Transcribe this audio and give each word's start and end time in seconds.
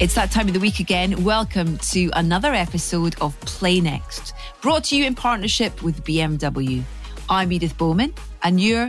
It's 0.00 0.14
that 0.14 0.30
time 0.30 0.48
of 0.48 0.54
the 0.54 0.60
week 0.60 0.80
again. 0.80 1.24
Welcome 1.24 1.76
to 1.76 2.10
another 2.14 2.54
episode 2.54 3.20
of 3.20 3.38
Play 3.40 3.82
Next, 3.82 4.32
brought 4.62 4.84
to 4.84 4.96
you 4.96 5.04
in 5.04 5.14
partnership 5.14 5.82
with 5.82 6.02
BMW. 6.04 6.82
I'm 7.28 7.52
Edith 7.52 7.76
Bowman, 7.76 8.14
and 8.42 8.58
you're 8.58 8.88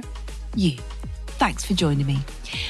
you. 0.55 0.77
Thanks 1.27 1.65
for 1.65 1.73
joining 1.73 2.05
me. 2.05 2.19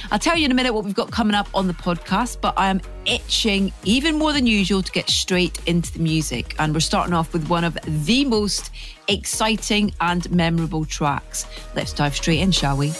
I'll 0.09 0.17
tell 0.17 0.35
you 0.35 0.45
in 0.45 0.51
a 0.51 0.55
minute 0.55 0.73
what 0.73 0.85
we've 0.85 0.95
got 0.95 1.11
coming 1.11 1.35
up 1.35 1.49
on 1.53 1.67
the 1.67 1.75
podcast, 1.75 2.41
but 2.41 2.55
I 2.57 2.69
am 2.69 2.81
itching 3.05 3.71
even 3.83 4.17
more 4.17 4.33
than 4.33 4.47
usual 4.47 4.81
to 4.81 4.91
get 4.91 5.07
straight 5.07 5.59
into 5.67 5.93
the 5.93 5.99
music. 5.99 6.55
And 6.57 6.73
we're 6.73 6.79
starting 6.79 7.13
off 7.13 7.33
with 7.33 7.47
one 7.47 7.63
of 7.63 7.77
the 7.85 8.25
most 8.25 8.71
exciting 9.07 9.93
and 10.01 10.29
memorable 10.31 10.85
tracks. 10.85 11.45
Let's 11.75 11.93
dive 11.93 12.15
straight 12.15 12.39
in, 12.39 12.51
shall 12.51 12.75
we? 12.75 12.91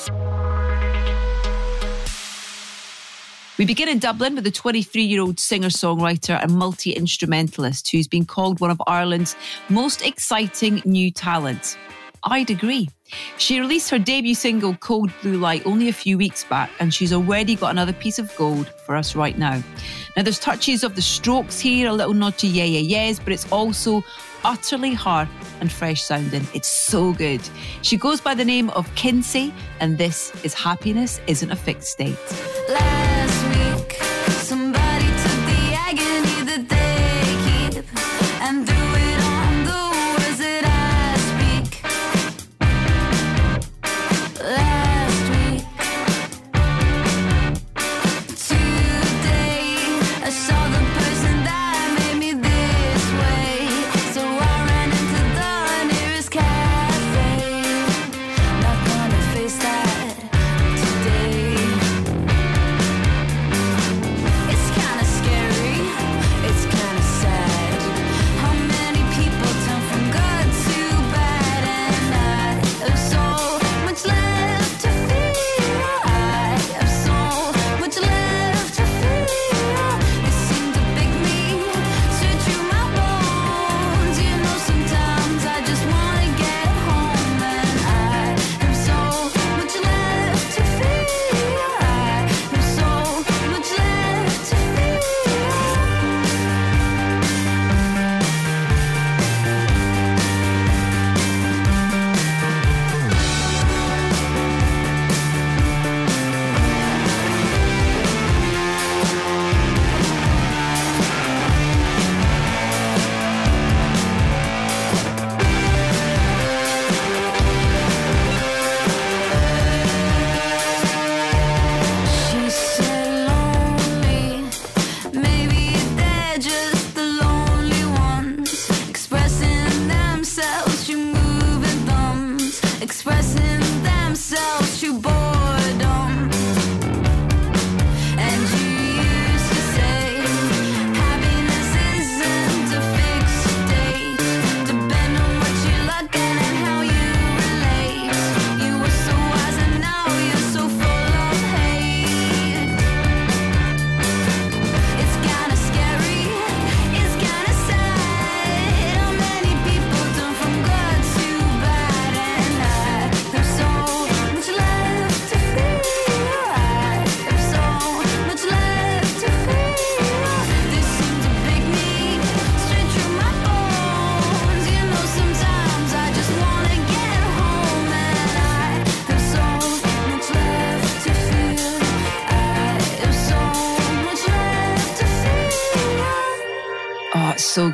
We 3.58 3.66
begin 3.66 3.90
in 3.90 4.00
Dublin 4.00 4.36
with 4.36 4.48
a 4.48 4.52
23 4.52 5.04
year 5.04 5.22
old 5.22 5.40
singer 5.40 5.68
songwriter 5.68 6.42
and 6.42 6.54
multi 6.54 6.94
instrumentalist 6.94 7.92
who's 7.92 8.08
been 8.08 8.26
called 8.26 8.62
one 8.62 8.72
of 8.72 8.82
Ireland's 8.88 9.36
most 9.68 10.02
exciting 10.06 10.82
new 10.86 11.12
talents. 11.12 11.78
I'd 12.24 12.50
agree. 12.50 12.90
She 13.38 13.60
released 13.60 13.90
her 13.90 14.00
debut 14.00 14.36
single, 14.36 14.76
Cold 14.76 15.12
Blue 15.22 15.38
Light, 15.38 15.66
only 15.66 15.90
a 15.90 15.94
few 15.94 16.18
weeks 16.18 16.46
back, 16.46 16.70
and 16.80 16.94
she's 16.94 17.12
already 17.12 17.56
got 17.56 17.72
another 17.72 17.94
piece 17.94 18.20
of 18.20 18.34
gold 18.38 18.72
for 18.86 18.96
us 18.96 19.16
right 19.16 19.38
now. 19.38 19.62
Now, 20.16 20.24
there's 20.24 20.40
touches 20.40 20.84
of 20.84 20.96
the 20.96 21.02
strokes 21.02 21.60
here, 21.60 21.90
a 21.90 21.94
little 21.94 22.14
nod 22.14 22.38
to 22.38 22.48
Yeah 22.48 22.64
Yeah 22.64 22.80
Yeahs, 22.80 23.20
but 23.20 23.34
it's 23.34 23.52
also 23.52 24.04
utterly 24.44 24.94
hard 24.94 25.28
and 25.60 25.72
fresh 25.72 26.04
sounding. 26.04 26.48
It's 26.54 26.68
so 26.68 27.14
good. 27.14 27.42
She 27.82 27.98
goes 27.98 28.22
by 28.22 28.36
the 28.36 28.46
name 28.46 28.70
of 28.72 28.88
Kynsy, 28.96 29.52
and 29.80 29.98
this 29.98 30.34
is 30.44 30.54
Happiness 30.54 31.22
Isn't 31.28 31.52
a 31.52 31.56
Fixed 31.56 31.90
State. 31.90 32.18
so 32.28 33.51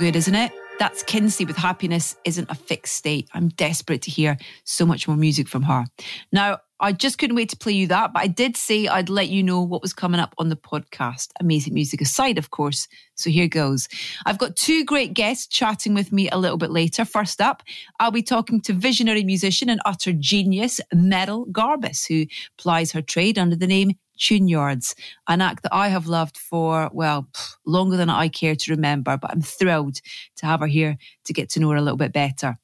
good, 0.07 0.16
isn't 0.16 0.35
it? 0.35 0.53
That's 0.79 1.03
Kynsy 1.03 1.45
with 1.45 1.57
Happiness 1.57 2.16
Isn't 2.23 2.50
a 2.50 2.56
Fixed 2.56 2.95
State. 2.95 3.28
I'm 3.34 3.50
desperate 3.50 4.03
to 4.03 4.09
hear 4.09 4.38
so 4.63 4.85
much 4.85 5.06
more 5.06 5.18
music 5.18 5.50
from 5.50 5.63
her. 5.63 5.84
Now, 6.31 6.59
I 6.79 6.94
just 6.94 7.18
couldn't 7.18 7.35
wait 7.35 7.50
to 7.50 7.57
play 7.57 7.73
you 7.73 7.88
that, 7.88 8.13
but 8.13 8.23
I 8.23 8.28
did 8.28 8.56
say 8.56 8.88
I'd 8.88 9.09
let 9.09 9.28
you 9.28 9.44
know 9.44 9.62
what 9.62 9.81
was 9.81 9.91
coming 9.91 10.22
up 10.22 10.34
on 10.38 10.47
the 10.47 10.56
podcast. 10.56 11.31
Amazing 11.41 11.73
music 11.73 12.00
aside, 12.00 12.38
of 12.38 12.51
course. 12.51 12.88
So 13.16 13.29
here 13.29 13.50
goes. 13.50 13.90
I've 14.25 14.38
got 14.38 14.56
two 14.56 14.85
great 14.85 15.13
guests 15.13 15.46
chatting 15.46 15.94
with 15.94 16.13
me 16.13 16.29
a 16.29 16.38
little 16.38 16.57
bit 16.57 16.72
later. 16.72 17.03
First 17.03 17.41
up, 17.41 17.62
I'll 18.00 18.12
be 18.12 18.23
talking 18.23 18.62
to 18.62 18.72
visionary 18.72 19.25
musician 19.25 19.69
and 19.69 19.81
utter 19.84 20.13
genius 20.13 20.79
Merrill 20.94 21.47
Garbus, 21.47 22.07
who 22.07 22.28
plies 22.57 22.94
her 22.94 23.01
trade 23.01 23.38
under 23.38 23.57
the 23.57 23.67
name 23.67 23.91
Tune 24.17 24.47
Yards, 24.47 24.95
an 25.28 25.41
act 25.41 25.63
that 25.63 25.73
I 25.73 25.89
have 25.89 26.07
loved 26.07 26.38
for, 26.38 26.89
well, 26.94 27.28
longer 27.66 27.97
than 27.97 28.09
I 28.09 28.28
care 28.28 28.55
to 28.55 28.72
remember, 28.72 29.17
but 29.17 29.31
I'm 29.31 29.41
thrilled 29.41 30.00
to 30.38 30.45
have 30.45 30.59
her 30.59 30.67
here 30.67 30.97
to 31.25 31.33
get 31.33 31.50
to 31.51 31.59
know 31.59 31.69
her 31.69 31.78
a 31.78 31.81
little 31.81 31.97
bit 31.97 32.13
better. 32.13 32.57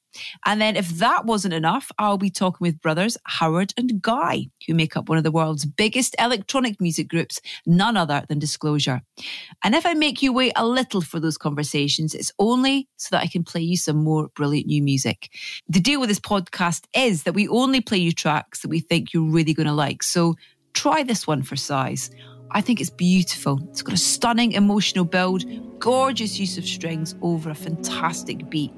And 0.45 0.61
then, 0.61 0.75
if 0.75 0.89
that 0.89 1.25
wasn't 1.25 1.53
enough, 1.53 1.91
I'll 1.97 2.17
be 2.17 2.29
talking 2.29 2.59
with 2.65 2.81
brothers 2.81 3.17
Howard 3.25 3.73
and 3.77 4.01
Guy, 4.01 4.47
who 4.67 4.73
make 4.73 4.95
up 4.95 5.09
one 5.09 5.17
of 5.17 5.23
the 5.23 5.31
world's 5.31 5.65
biggest 5.65 6.15
electronic 6.19 6.79
music 6.79 7.07
groups, 7.07 7.41
none 7.65 7.97
other 7.97 8.23
than 8.29 8.39
Disclosure. 8.39 9.01
And 9.63 9.75
if 9.75 9.85
I 9.85 9.93
make 9.93 10.21
you 10.21 10.33
wait 10.33 10.53
a 10.55 10.65
little 10.65 11.01
for 11.01 11.19
those 11.19 11.37
conversations, 11.37 12.13
it's 12.13 12.31
only 12.39 12.87
so 12.97 13.09
that 13.11 13.23
I 13.23 13.27
can 13.27 13.43
play 13.43 13.61
you 13.61 13.77
some 13.77 14.03
more 14.03 14.29
brilliant 14.35 14.67
new 14.67 14.83
music. 14.83 15.29
The 15.67 15.79
deal 15.79 15.99
with 15.99 16.09
this 16.09 16.19
podcast 16.19 16.85
is 16.95 17.23
that 17.23 17.33
we 17.33 17.47
only 17.47 17.81
play 17.81 17.97
you 17.97 18.11
tracks 18.11 18.61
that 18.61 18.69
we 18.69 18.79
think 18.79 19.13
you're 19.13 19.23
really 19.23 19.53
going 19.53 19.67
to 19.67 19.73
like. 19.73 20.03
So 20.03 20.35
Try 20.73 21.03
this 21.03 21.27
one 21.27 21.43
for 21.43 21.55
size. 21.55 22.09
I 22.51 22.61
think 22.61 22.81
it's 22.81 22.89
beautiful. 22.89 23.59
It's 23.69 23.81
got 23.81 23.93
a 23.93 23.97
stunning 23.97 24.53
emotional 24.53 25.05
build, 25.05 25.45
gorgeous 25.79 26.39
use 26.39 26.57
of 26.57 26.65
strings 26.65 27.15
over 27.21 27.49
a 27.49 27.55
fantastic 27.55 28.49
beat. 28.49 28.71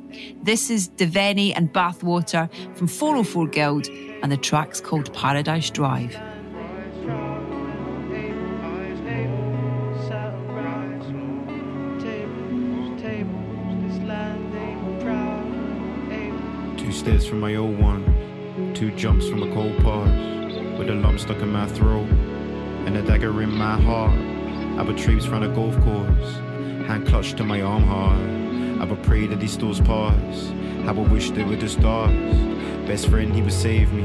This 0.44 0.70
is 0.70 0.90
Devaney 0.90 1.54
and 1.56 1.74
Bathwater 1.74 2.50
from 2.76 2.88
404 2.88 3.48
Guild, 3.48 3.88
and 4.22 4.32
the 4.32 4.38
track's 4.38 4.82
called 4.82 5.14
Paradise 5.14 5.70
Drive. 5.70 6.18
Two 16.78 16.92
stairs 16.92 17.26
from 17.26 17.40
my 17.40 17.56
old 17.56 17.80
one, 17.80 18.74
two 18.74 18.92
jumps 18.92 19.28
from 19.28 19.44
a 19.44 19.54
cold 19.54 19.78
pause 19.84 20.35
with 20.78 20.90
a 20.90 20.94
lump 20.94 21.20
stuck 21.20 21.38
in 21.38 21.52
my 21.52 21.66
throat 21.68 22.08
and 22.86 22.98
a 22.98 23.02
dagger 23.02 23.42
in 23.42 23.52
my 23.52 23.80
heart. 23.82 24.18
I 24.78 24.84
would 24.84 24.98
traipse 24.98 25.28
round 25.28 25.46
a 25.46 25.50
golf 25.50 25.80
course, 25.82 26.34
hand 26.88 27.08
clutched 27.08 27.38
to 27.38 27.44
my 27.44 27.62
arm 27.62 27.84
hard. 27.84 28.82
I 28.82 28.86
would 28.86 29.02
pray 29.04 29.26
that 29.28 29.40
these 29.40 29.54
stores 29.54 29.80
pass. 29.80 30.52
I 30.86 30.92
would 30.92 31.10
wish 31.12 31.32
they 31.32 31.44
were 31.44 31.56
the 31.56 31.70
stars. 31.70 32.12
Best 32.88 33.08
friend, 33.08 33.34
he 33.34 33.42
would 33.42 33.54
save 33.54 33.92
me. 33.94 34.04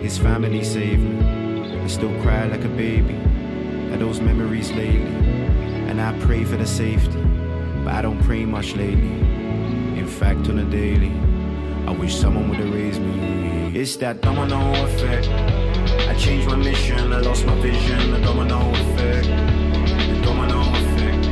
His 0.00 0.18
family 0.18 0.64
saved 0.64 1.02
me. 1.02 1.78
I 1.78 1.86
still 1.86 2.12
cry 2.22 2.46
like 2.46 2.64
a 2.64 2.68
baby 2.68 3.14
at 3.92 3.98
those 3.98 4.20
memories 4.20 4.70
lately. 4.72 5.14
And 5.88 6.00
I 6.00 6.18
pray 6.20 6.44
for 6.44 6.56
the 6.56 6.66
safety, 6.66 7.22
but 7.84 7.94
I 7.94 8.02
don't 8.02 8.20
pray 8.22 8.44
much 8.44 8.74
lately. 8.74 9.12
In 9.98 10.06
fact, 10.08 10.48
on 10.48 10.58
a 10.58 10.64
daily, 10.64 11.12
I 11.86 11.90
wish 11.92 12.16
someone 12.16 12.48
would 12.48 12.58
have 12.58 12.72
raised 12.72 13.00
me. 13.00 13.78
It's 13.78 13.96
that 13.96 14.20
domino 14.22 14.72
effect. 14.84 15.41
Changed 16.22 16.46
my 16.46 16.54
mission, 16.54 17.12
I 17.12 17.18
lost 17.18 17.44
my 17.46 17.54
vision, 17.56 18.12
the 18.12 18.20
domino 18.20 18.70
effect. 18.70 19.26
The 19.26 20.20
domino 20.22 20.60
effect. 20.60 21.26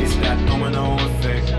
It's 0.00 0.14
that 0.18 0.38
domino 0.46 0.94
effect. 1.04 1.50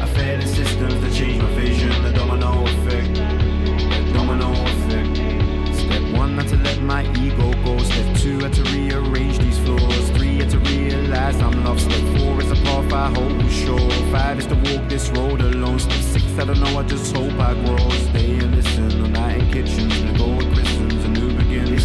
I 0.00 0.06
failed 0.14 0.42
in 0.42 0.46
systems 0.46 1.00
that 1.00 1.12
changed 1.12 1.42
my 1.42 1.52
vision, 1.56 1.90
the 2.04 2.12
domino 2.12 2.62
effect. 2.66 3.14
The 3.16 4.12
domino 4.12 4.52
effect. 4.52 5.76
Step 5.76 6.16
one, 6.16 6.36
not 6.36 6.46
to 6.50 6.56
let 6.58 6.80
my 6.82 7.02
ego 7.18 7.52
go. 7.64 7.78
Step 7.78 8.16
two, 8.18 8.38
had 8.38 8.52
to 8.52 8.62
rearrange 8.62 9.40
these 9.40 9.58
floors. 9.58 10.10
Three, 10.10 10.36
had 10.36 10.50
to 10.50 10.60
realize 10.60 11.40
I'm 11.40 11.64
lost. 11.64 11.90
Step 11.90 12.16
four 12.16 12.40
is 12.40 12.52
a 12.52 12.54
path 12.62 12.92
I 12.92 13.08
hope 13.12 13.50
sure. 13.50 13.90
Five 14.12 14.38
is 14.38 14.46
to 14.46 14.54
walk 14.54 14.88
this 14.88 15.10
road 15.10 15.40
alone. 15.40 15.80
Step 15.80 16.00
six, 16.00 16.24
I 16.38 16.44
don't 16.44 16.60
know, 16.60 16.78
I 16.78 16.84
just 16.84 17.12
hope 17.12 17.32
I 17.40 17.54
grow. 17.64 17.90
Stay 17.90 18.38
and 18.38 18.54
listen, 18.54 19.02
all 19.02 19.08
night 19.08 19.40
in 19.40 19.50
kitchens, 19.50 19.98
and 19.98 20.16
go 20.16 20.53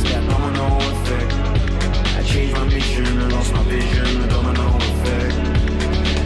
It's 0.02 0.12
that 0.14 0.26
domino 0.30 0.78
effect. 0.78 1.34
I 2.16 2.24
changed 2.24 2.56
my 2.56 2.64
mission, 2.70 3.06
I 3.20 3.28
lost 3.28 3.52
my 3.52 3.64
vision, 3.64 4.22
the 4.22 4.28
domino 4.28 4.78
effect. 4.78 5.36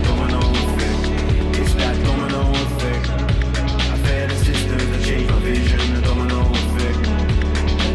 Domino 0.05 0.39
effect. 0.61 1.59
It's 1.59 1.73
that 1.73 1.95
domino 2.05 2.51
effect. 2.53 3.09
I 3.09 3.97
failed 4.05 4.29
in 4.29 4.37
systems 4.37 4.85
that 4.91 5.03
changed 5.03 5.31
my 5.31 5.39
vision, 5.39 5.95
the 5.95 6.01
domino 6.01 6.41
effect. 6.53 7.01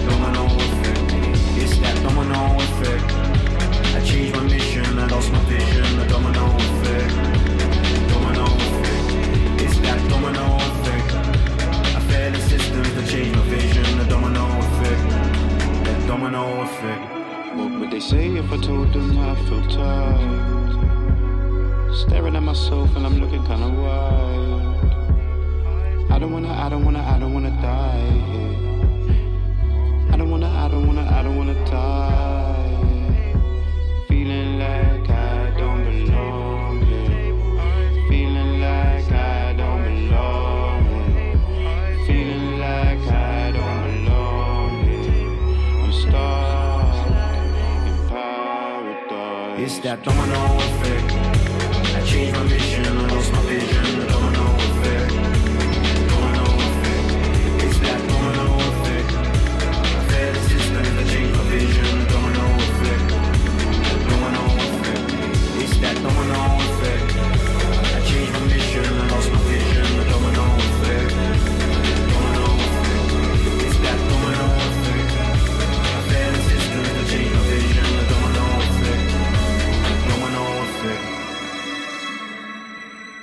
Domino 0.02 0.46
effect. 0.66 0.98
It's 1.62 1.78
that 1.78 1.96
domino 2.02 2.56
effect. 2.58 3.06
I 3.94 4.00
changed 4.04 4.34
my 4.34 4.42
mission, 4.50 4.98
I 4.98 5.06
lost 5.06 5.30
my 5.30 5.38
vision, 5.44 5.87
that 49.88 50.02
domino 50.04 50.77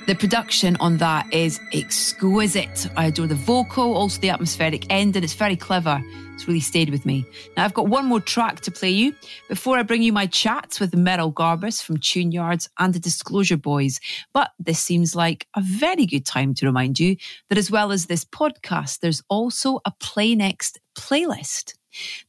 The 0.06 0.14
production 0.14 0.76
on 0.78 0.98
that 0.98 1.34
is 1.34 1.58
exquisite. 1.72 2.86
I 2.96 3.06
adore 3.06 3.26
the 3.26 3.34
vocal, 3.34 3.96
also 3.96 4.20
the 4.20 4.30
atmospheric 4.30 4.86
end, 4.88 5.16
and 5.16 5.24
it's 5.24 5.34
very 5.34 5.56
clever. 5.56 6.00
It's 6.32 6.46
really 6.46 6.60
stayed 6.60 6.90
with 6.90 7.04
me. 7.04 7.26
Now, 7.56 7.64
I've 7.64 7.74
got 7.74 7.88
one 7.88 8.06
more 8.06 8.20
track 8.20 8.60
to 8.60 8.70
play 8.70 8.90
you 8.90 9.16
before 9.48 9.78
I 9.78 9.82
bring 9.82 10.02
you 10.02 10.12
my 10.12 10.26
chats 10.26 10.78
with 10.78 10.94
Merrill 10.94 11.32
Garbus 11.32 11.82
from 11.82 11.96
Tune 11.96 12.30
Yards 12.30 12.68
and 12.78 12.94
the 12.94 13.00
Disclosure 13.00 13.56
Boys. 13.56 13.98
But 14.32 14.52
this 14.60 14.78
seems 14.78 15.16
like 15.16 15.48
a 15.56 15.60
very 15.60 16.06
good 16.06 16.24
time 16.24 16.54
to 16.54 16.66
remind 16.66 17.00
you 17.00 17.16
that 17.48 17.58
as 17.58 17.68
well 17.68 17.90
as 17.90 18.06
this 18.06 18.24
podcast, 18.24 19.00
there's 19.00 19.24
also 19.28 19.80
a 19.84 19.90
Play 19.98 20.36
Next 20.36 20.78
playlist. 20.96 21.74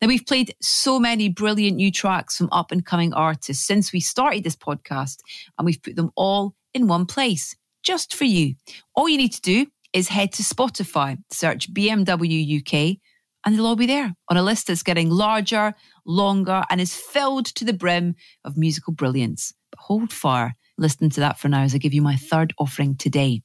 Now, 0.02 0.08
we've 0.08 0.26
played 0.26 0.56
so 0.64 1.00
many 1.00 1.30
brilliant 1.30 1.78
new 1.78 1.92
tracks 1.92 2.38
from 2.38 2.50
up 2.52 2.72
and 2.72 2.84
coming 2.84 3.14
artists 3.14 3.68
since 3.68 3.94
we 3.94 4.00
started 4.00 4.44
this 4.44 4.56
podcast, 4.56 5.20
and 5.60 5.66
we've 5.68 5.84
put 5.84 5.96
them 5.96 6.10
all 6.16 6.56
in 6.74 6.88
one 6.88 7.06
place 7.06 7.56
just 7.88 8.14
for 8.14 8.26
you. 8.26 8.54
All 8.96 9.08
you 9.08 9.18
need 9.18 9.32
to 9.32 9.42
do 9.42 9.66
is 9.94 10.10
head 10.10 10.34
to 10.34 10.44
Spotify, 10.44 11.18
search 11.32 11.74
BMW 11.74 12.60
UK, 12.60 12.98
and 13.46 13.56
they'll 13.56 13.66
all 13.66 13.78
be 13.78 13.86
there 13.86 14.14
on 14.30 14.36
a 14.36 14.44
list 14.44 14.68
that's 14.68 14.84
getting 14.84 15.10
larger, 15.10 15.74
longer, 16.06 16.64
and 16.70 16.82
is 16.82 16.94
filled 16.94 17.46
to 17.46 17.64
the 17.64 17.72
brim 17.72 18.16
of 18.44 18.58
musical 18.58 18.92
brilliance. 18.92 19.54
But 19.72 19.80
hold 19.80 20.12
fire. 20.12 20.56
Listen 20.78 21.10
to 21.12 21.22
that 21.22 21.40
for 21.40 21.48
now 21.48 21.62
as 21.62 21.74
I 21.74 21.78
give 21.78 21.94
you 21.94 22.02
my 22.02 22.18
third 22.18 22.54
offering 22.60 22.98
today. 22.98 23.42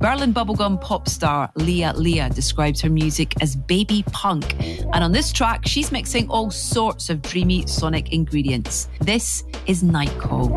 Berlin 0.00 0.32
bubblegum 0.32 0.80
pop 0.80 1.08
star 1.08 1.50
Leah 1.56 1.92
Leah 1.94 2.30
describes 2.30 2.80
her 2.80 2.88
music 2.88 3.34
as 3.42 3.54
baby 3.54 4.02
punk. 4.12 4.54
And 4.94 5.04
on 5.04 5.12
this 5.12 5.30
track, 5.30 5.66
she's 5.66 5.92
mixing 5.92 6.28
all 6.30 6.50
sorts 6.50 7.10
of 7.10 7.20
dreamy 7.20 7.66
sonic 7.66 8.12
ingredients. 8.12 8.88
This 9.00 9.44
is 9.66 9.82
Night 9.82 10.16
Call. 10.18 10.48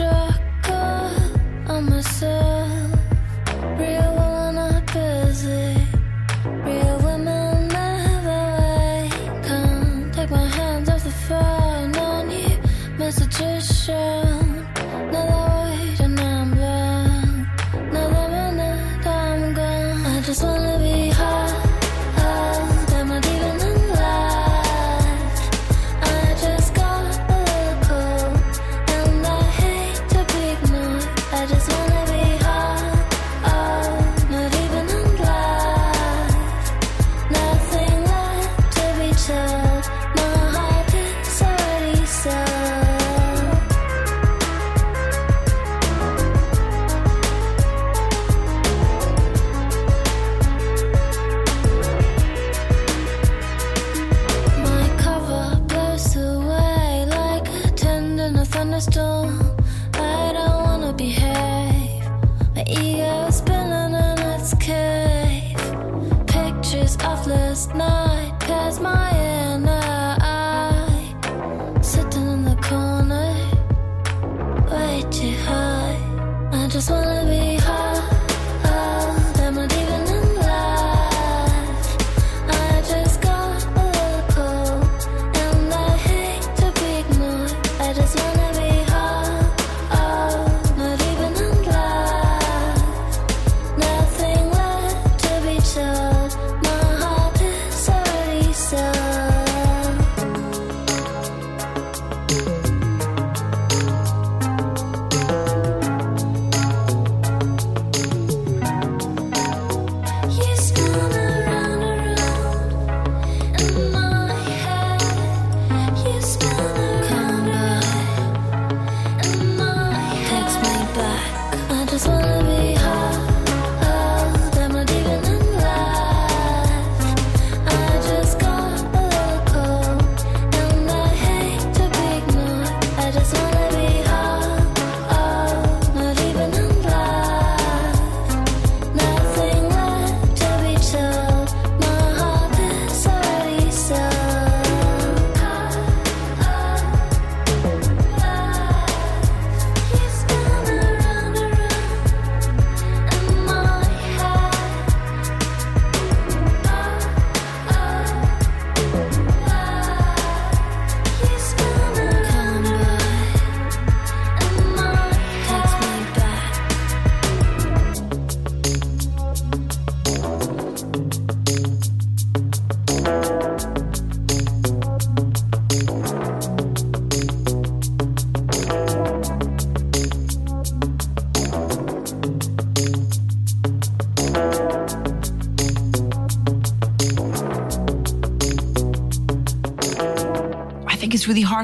I 0.00 0.33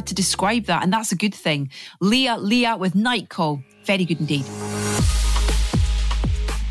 hard 0.01 0.07
to 0.07 0.15
describe 0.15 0.65
that, 0.65 0.83
and 0.83 0.91
that's 0.91 1.13
a 1.13 1.17
good 1.17 1.35
thing. 1.35 1.69
Leah, 2.01 2.39
Leah 2.39 2.75
with 2.75 2.95
Night 2.95 3.29
Call. 3.29 3.63
Very 3.85 4.07
good 4.07 4.19
indeed. 4.19 4.47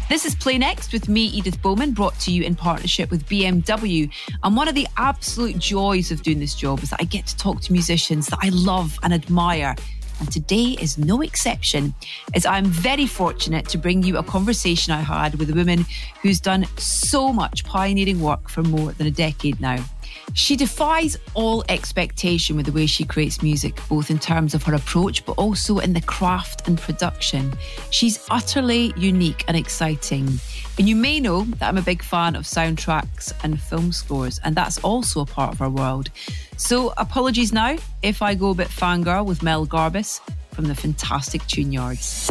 This 0.09 0.25
is 0.25 0.33
Play 0.33 0.57
Next 0.57 0.91
with 0.91 1.07
me, 1.07 1.25
Edith 1.25 1.61
Bowman, 1.61 1.91
brought 1.91 2.17
to 2.21 2.31
you 2.31 2.41
in 2.41 2.55
partnership 2.55 3.11
with 3.11 3.27
BMW. 3.27 4.11
And 4.43 4.57
one 4.57 4.67
of 4.67 4.73
the 4.73 4.87
absolute 4.97 5.59
joys 5.59 6.09
of 6.09 6.23
doing 6.23 6.39
this 6.39 6.55
job 6.55 6.81
is 6.81 6.89
that 6.89 7.01
I 7.01 7.03
get 7.03 7.27
to 7.27 7.37
talk 7.37 7.61
to 7.61 7.71
musicians 7.71 8.25
that 8.27 8.39
I 8.41 8.49
love 8.49 8.97
and 9.03 9.13
admire. 9.13 9.75
And 10.19 10.31
today 10.31 10.75
is 10.81 10.97
no 10.97 11.21
exception, 11.21 11.93
as 12.33 12.47
I'm 12.47 12.65
very 12.65 13.05
fortunate 13.05 13.69
to 13.69 13.77
bring 13.77 14.01
you 14.01 14.17
a 14.17 14.23
conversation 14.23 14.91
I 14.91 15.01
had 15.01 15.35
with 15.35 15.51
a 15.51 15.53
woman 15.53 15.85
who's 16.23 16.39
done 16.39 16.65
so 16.77 17.31
much 17.31 17.63
pioneering 17.63 18.21
work 18.21 18.49
for 18.49 18.63
more 18.63 18.91
than 18.93 19.05
a 19.05 19.11
decade 19.11 19.61
now. 19.61 19.85
She 20.33 20.55
defies 20.55 21.17
all 21.33 21.63
expectation 21.69 22.55
with 22.55 22.65
the 22.65 22.71
way 22.71 22.85
she 22.85 23.03
creates 23.03 23.41
music, 23.41 23.79
both 23.89 24.09
in 24.09 24.19
terms 24.19 24.53
of 24.53 24.63
her 24.63 24.73
approach, 24.73 25.25
but 25.25 25.33
also 25.33 25.79
in 25.79 25.93
the 25.93 26.01
craft 26.01 26.67
and 26.67 26.77
production. 26.77 27.53
She's 27.91 28.25
utterly 28.29 28.93
unique 28.95 29.43
and 29.47 29.57
exciting. 29.57 30.39
And 30.77 30.87
you 30.87 30.95
may 30.95 31.19
know 31.19 31.43
that 31.43 31.67
I'm 31.67 31.77
a 31.77 31.81
big 31.81 32.03
fan 32.03 32.35
of 32.35 32.43
soundtracks 32.43 33.33
and 33.43 33.59
film 33.59 33.91
scores, 33.91 34.39
and 34.43 34.55
that's 34.55 34.77
also 34.79 35.21
a 35.21 35.25
part 35.25 35.53
of 35.53 35.61
our 35.61 35.69
world. 35.69 36.09
So, 36.57 36.93
apologies 36.97 37.51
now 37.51 37.77
if 38.01 38.21
I 38.21 38.35
go 38.35 38.51
a 38.51 38.55
bit 38.55 38.67
fangirl 38.67 39.25
with 39.25 39.43
Mel 39.43 39.65
Garbus 39.65 40.21
from 40.51 40.65
the 40.65 40.75
fantastic 40.75 41.45
Tune 41.47 41.71
Yards. 41.71 42.29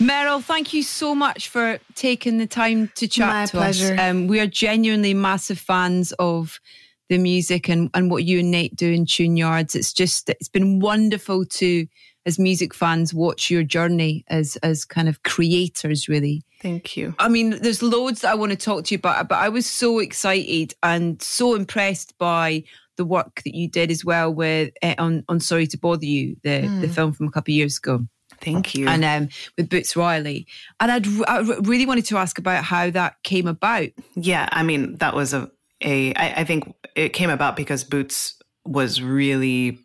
Merrill, 0.00 0.40
thank 0.40 0.72
you 0.72 0.84
so 0.84 1.14
much 1.14 1.48
for 1.48 1.78
taking 1.96 2.38
the 2.38 2.46
time 2.46 2.90
to 2.94 3.08
chat 3.08 3.28
My 3.28 3.46
to 3.46 3.56
pleasure. 3.56 3.94
us. 3.94 4.00
Um, 4.00 4.28
we 4.28 4.38
are 4.38 4.46
genuinely 4.46 5.12
massive 5.12 5.58
fans 5.58 6.12
of 6.20 6.60
the 7.08 7.18
music 7.18 7.68
and, 7.68 7.90
and 7.94 8.10
what 8.10 8.24
you 8.24 8.40
and 8.40 8.50
Nate 8.50 8.76
do 8.76 8.90
in 8.90 9.06
Tune 9.06 9.36
Yards. 9.36 9.74
It's 9.74 9.92
just 9.92 10.30
it's 10.30 10.48
been 10.48 10.78
wonderful 10.78 11.44
to, 11.46 11.86
as 12.26 12.38
music 12.38 12.74
fans, 12.74 13.12
watch 13.12 13.50
your 13.50 13.64
journey 13.64 14.24
as 14.28 14.56
as 14.56 14.84
kind 14.84 15.08
of 15.08 15.22
creators. 15.24 16.08
Really, 16.08 16.42
Thank 16.60 16.96
you. 16.96 17.14
I 17.18 17.28
mean, 17.28 17.58
there's 17.60 17.82
loads 17.82 18.20
that 18.20 18.30
I 18.30 18.34
want 18.36 18.52
to 18.52 18.58
talk 18.58 18.84
to 18.84 18.94
you 18.94 18.98
about, 18.98 19.28
but 19.28 19.38
I 19.38 19.48
was 19.48 19.66
so 19.66 19.98
excited 19.98 20.74
and 20.82 21.20
so 21.20 21.54
impressed 21.56 22.16
by 22.18 22.62
the 22.96 23.04
work 23.04 23.42
that 23.44 23.54
you 23.54 23.68
did 23.68 23.90
as 23.90 24.04
well 24.04 24.32
with 24.32 24.72
uh, 24.80 24.94
on 24.98 25.24
on 25.28 25.40
Sorry 25.40 25.66
to 25.66 25.78
Bother 25.78 26.06
You, 26.06 26.36
the 26.44 26.68
the 26.80 26.88
film 26.88 27.12
from 27.12 27.26
a 27.26 27.30
couple 27.32 27.50
of 27.52 27.56
years 27.56 27.78
ago 27.78 28.06
Thank 28.40 28.74
you. 28.74 28.88
and 28.88 29.04
um, 29.04 29.28
with 29.56 29.68
Boots 29.68 29.96
Riley. 29.96 30.46
And 30.80 30.90
I'd, 30.90 31.06
I 31.26 31.40
really 31.62 31.86
wanted 31.86 32.06
to 32.06 32.18
ask 32.18 32.38
about 32.38 32.64
how 32.64 32.90
that 32.90 33.22
came 33.22 33.46
about. 33.46 33.88
yeah, 34.14 34.48
I 34.52 34.62
mean, 34.62 34.96
that 34.96 35.14
was 35.14 35.34
a, 35.34 35.50
a 35.82 36.14
I, 36.14 36.40
I 36.40 36.44
think 36.44 36.74
it 36.94 37.10
came 37.10 37.30
about 37.30 37.56
because 37.56 37.84
Boots 37.84 38.34
was 38.64 39.02
really 39.02 39.78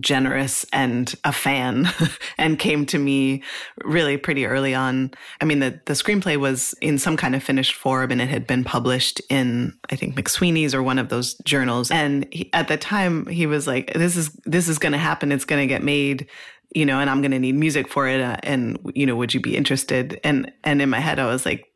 generous 0.00 0.64
and 0.72 1.14
a 1.24 1.32
fan 1.32 1.88
and 2.38 2.58
came 2.58 2.86
to 2.86 2.98
me 2.98 3.42
really 3.84 4.16
pretty 4.16 4.46
early 4.46 4.74
on. 4.74 5.10
I 5.40 5.44
mean, 5.44 5.58
the, 5.60 5.80
the 5.86 5.92
screenplay 5.92 6.38
was 6.38 6.74
in 6.80 6.98
some 6.98 7.16
kind 7.16 7.34
of 7.34 7.42
finished 7.42 7.74
form 7.74 8.10
and 8.10 8.20
it 8.20 8.28
had 8.28 8.46
been 8.46 8.64
published 8.64 9.20
in, 9.28 9.74
I 9.90 9.96
think, 9.96 10.14
McSweeney's 10.14 10.74
or 10.74 10.82
one 10.82 10.98
of 10.98 11.08
those 11.08 11.34
journals. 11.44 11.90
And 11.90 12.26
he, 12.32 12.50
at 12.52 12.68
the 12.68 12.76
time 12.76 13.26
he 13.26 13.46
was 13.46 13.66
like, 13.66 13.92
this 13.92 14.16
is, 14.16 14.30
this 14.44 14.68
is 14.68 14.78
going 14.78 14.92
to 14.92 14.98
happen. 14.98 15.30
It's 15.30 15.44
going 15.44 15.62
to 15.62 15.72
get 15.72 15.82
made, 15.82 16.26
you 16.74 16.86
know, 16.86 17.00
and 17.00 17.10
I'm 17.10 17.20
going 17.20 17.32
to 17.32 17.38
need 17.38 17.54
music 17.54 17.88
for 17.88 18.08
it. 18.08 18.20
Uh, 18.20 18.36
and, 18.42 18.78
you 18.94 19.06
know, 19.06 19.16
would 19.16 19.34
you 19.34 19.40
be 19.40 19.56
interested? 19.56 20.20
And, 20.24 20.52
and 20.64 20.80
in 20.80 20.90
my 20.90 21.00
head, 21.00 21.18
I 21.18 21.26
was 21.26 21.44
like, 21.44 21.68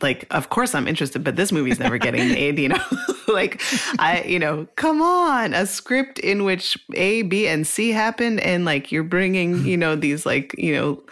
like, 0.00 0.26
of 0.30 0.48
course 0.48 0.74
I'm 0.74 0.88
interested, 0.88 1.22
but 1.22 1.36
this 1.36 1.52
movie's 1.52 1.78
never 1.78 1.98
getting 1.98 2.28
made, 2.32 2.58
you 2.58 2.70
know? 2.70 2.84
like, 3.28 3.60
I, 3.98 4.22
you 4.22 4.38
know, 4.38 4.66
come 4.76 5.02
on, 5.02 5.54
a 5.54 5.66
script 5.66 6.18
in 6.18 6.44
which 6.44 6.78
A, 6.94 7.22
B, 7.22 7.46
and 7.46 7.66
C 7.66 7.90
happened. 7.90 8.40
And 8.40 8.64
like, 8.64 8.90
you're 8.90 9.02
bringing, 9.02 9.64
you 9.64 9.76
know, 9.76 9.96
these 9.96 10.24
like, 10.24 10.54
you 10.56 10.74
know, 10.74 11.02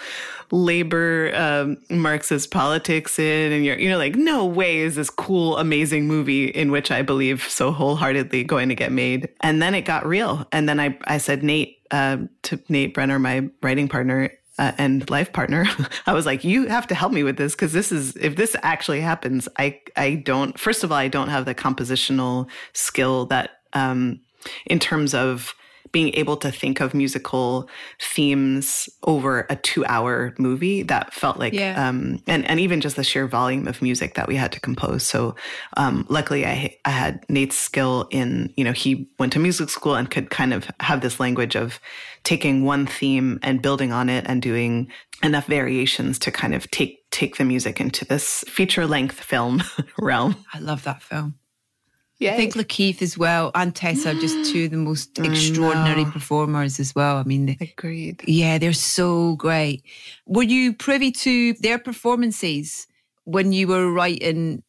labor 0.50 1.30
um, 1.34 1.76
Marxist 1.90 2.50
politics 2.50 3.18
in, 3.18 3.52
and 3.52 3.64
you're, 3.64 3.78
you 3.78 3.90
know, 3.90 3.98
like, 3.98 4.16
no 4.16 4.46
way 4.46 4.78
is 4.78 4.96
this 4.96 5.10
cool, 5.10 5.58
amazing 5.58 6.06
movie 6.06 6.46
in 6.46 6.70
which 6.70 6.90
I 6.90 7.02
believe 7.02 7.42
so 7.42 7.70
wholeheartedly 7.70 8.44
going 8.44 8.70
to 8.70 8.74
get 8.74 8.92
made. 8.92 9.28
And 9.42 9.60
then 9.60 9.74
it 9.74 9.82
got 9.82 10.06
real. 10.06 10.46
And 10.52 10.68
then 10.68 10.80
I, 10.80 10.98
I 11.04 11.18
said, 11.18 11.42
Nate, 11.42 11.77
uh, 11.90 12.18
to 12.42 12.60
Nate 12.68 12.94
Brenner, 12.94 13.18
my 13.18 13.48
writing 13.62 13.88
partner, 13.88 14.30
uh, 14.58 14.72
and 14.76 15.08
life 15.08 15.32
partner, 15.32 15.66
I 16.06 16.12
was 16.12 16.26
like, 16.26 16.44
you 16.44 16.66
have 16.66 16.86
to 16.88 16.94
help 16.94 17.12
me 17.12 17.22
with 17.22 17.36
this 17.36 17.54
because 17.54 17.72
this 17.72 17.92
is 17.92 18.16
if 18.16 18.36
this 18.36 18.56
actually 18.62 19.00
happens, 19.00 19.48
I 19.56 19.80
I 19.96 20.16
don't. 20.16 20.58
First 20.58 20.84
of 20.84 20.92
all, 20.92 20.98
I 20.98 21.08
don't 21.08 21.28
have 21.28 21.44
the 21.44 21.54
compositional 21.54 22.48
skill 22.72 23.26
that, 23.26 23.50
um, 23.72 24.20
in 24.66 24.78
terms 24.78 25.14
of 25.14 25.54
being 25.92 26.14
able 26.14 26.36
to 26.38 26.50
think 26.50 26.80
of 26.80 26.94
musical 26.94 27.68
themes 28.00 28.88
over 29.04 29.46
a 29.50 29.56
two-hour 29.56 30.34
movie 30.38 30.82
that 30.84 31.12
felt 31.14 31.38
like, 31.38 31.52
Yeah. 31.52 31.88
um, 31.88 32.20
and 32.26 32.44
and 32.48 32.60
even 32.60 32.80
just 32.80 32.96
the 32.96 33.04
sheer 33.04 33.26
volume 33.26 33.66
of 33.68 33.80
music 33.82 34.14
that 34.14 34.28
we 34.28 34.36
had 34.36 34.52
to 34.52 34.60
compose. 34.60 35.02
So, 35.04 35.34
um, 35.76 36.06
luckily, 36.08 36.44
I 36.46 36.76
I 36.84 36.90
had 36.90 37.24
Nate's 37.28 37.56
skill 37.58 38.08
in 38.10 38.52
you 38.56 38.64
know 38.64 38.72
he 38.72 39.08
went 39.18 39.32
to 39.34 39.38
music 39.38 39.68
school 39.70 39.94
and 39.94 40.10
could 40.10 40.30
kind 40.30 40.52
of 40.54 40.68
have 40.80 41.00
this 41.00 41.20
language 41.20 41.56
of 41.56 41.80
taking 42.24 42.64
one 42.64 42.86
theme 42.86 43.38
and 43.42 43.62
building 43.62 43.92
on 43.92 44.08
it 44.08 44.24
and 44.28 44.42
doing 44.42 44.90
enough 45.22 45.46
variations 45.46 46.18
to 46.20 46.30
kind 46.30 46.54
of 46.54 46.70
take 46.70 46.98
take 47.10 47.36
the 47.36 47.44
music 47.44 47.80
into 47.80 48.04
this 48.04 48.44
feature 48.48 48.86
length 48.86 49.20
film 49.20 49.62
realm. 49.98 50.36
I 50.52 50.58
love 50.58 50.84
that 50.84 51.02
film. 51.02 51.34
I 52.20 52.36
think 52.36 52.54
Lakeith 52.54 53.00
as 53.02 53.16
well 53.16 53.50
and 53.54 53.74
Tessa 53.74 54.10
are 54.10 54.14
just 54.20 54.50
two 54.52 54.64
of 54.64 54.70
the 54.72 54.76
most 54.76 55.18
extraordinary 55.20 56.04
performers 56.04 56.80
as 56.80 56.94
well. 56.94 57.16
I 57.18 57.22
mean, 57.22 57.46
they, 57.46 57.56
Agreed. 57.60 58.22
yeah, 58.26 58.58
they're 58.58 58.72
so 58.72 59.36
great. 59.36 59.84
Were 60.26 60.42
you 60.42 60.72
privy 60.72 61.12
to 61.12 61.52
their 61.54 61.78
performances 61.78 62.86
when 63.24 63.52
you 63.52 63.68
were 63.68 63.92
writing 63.92 64.62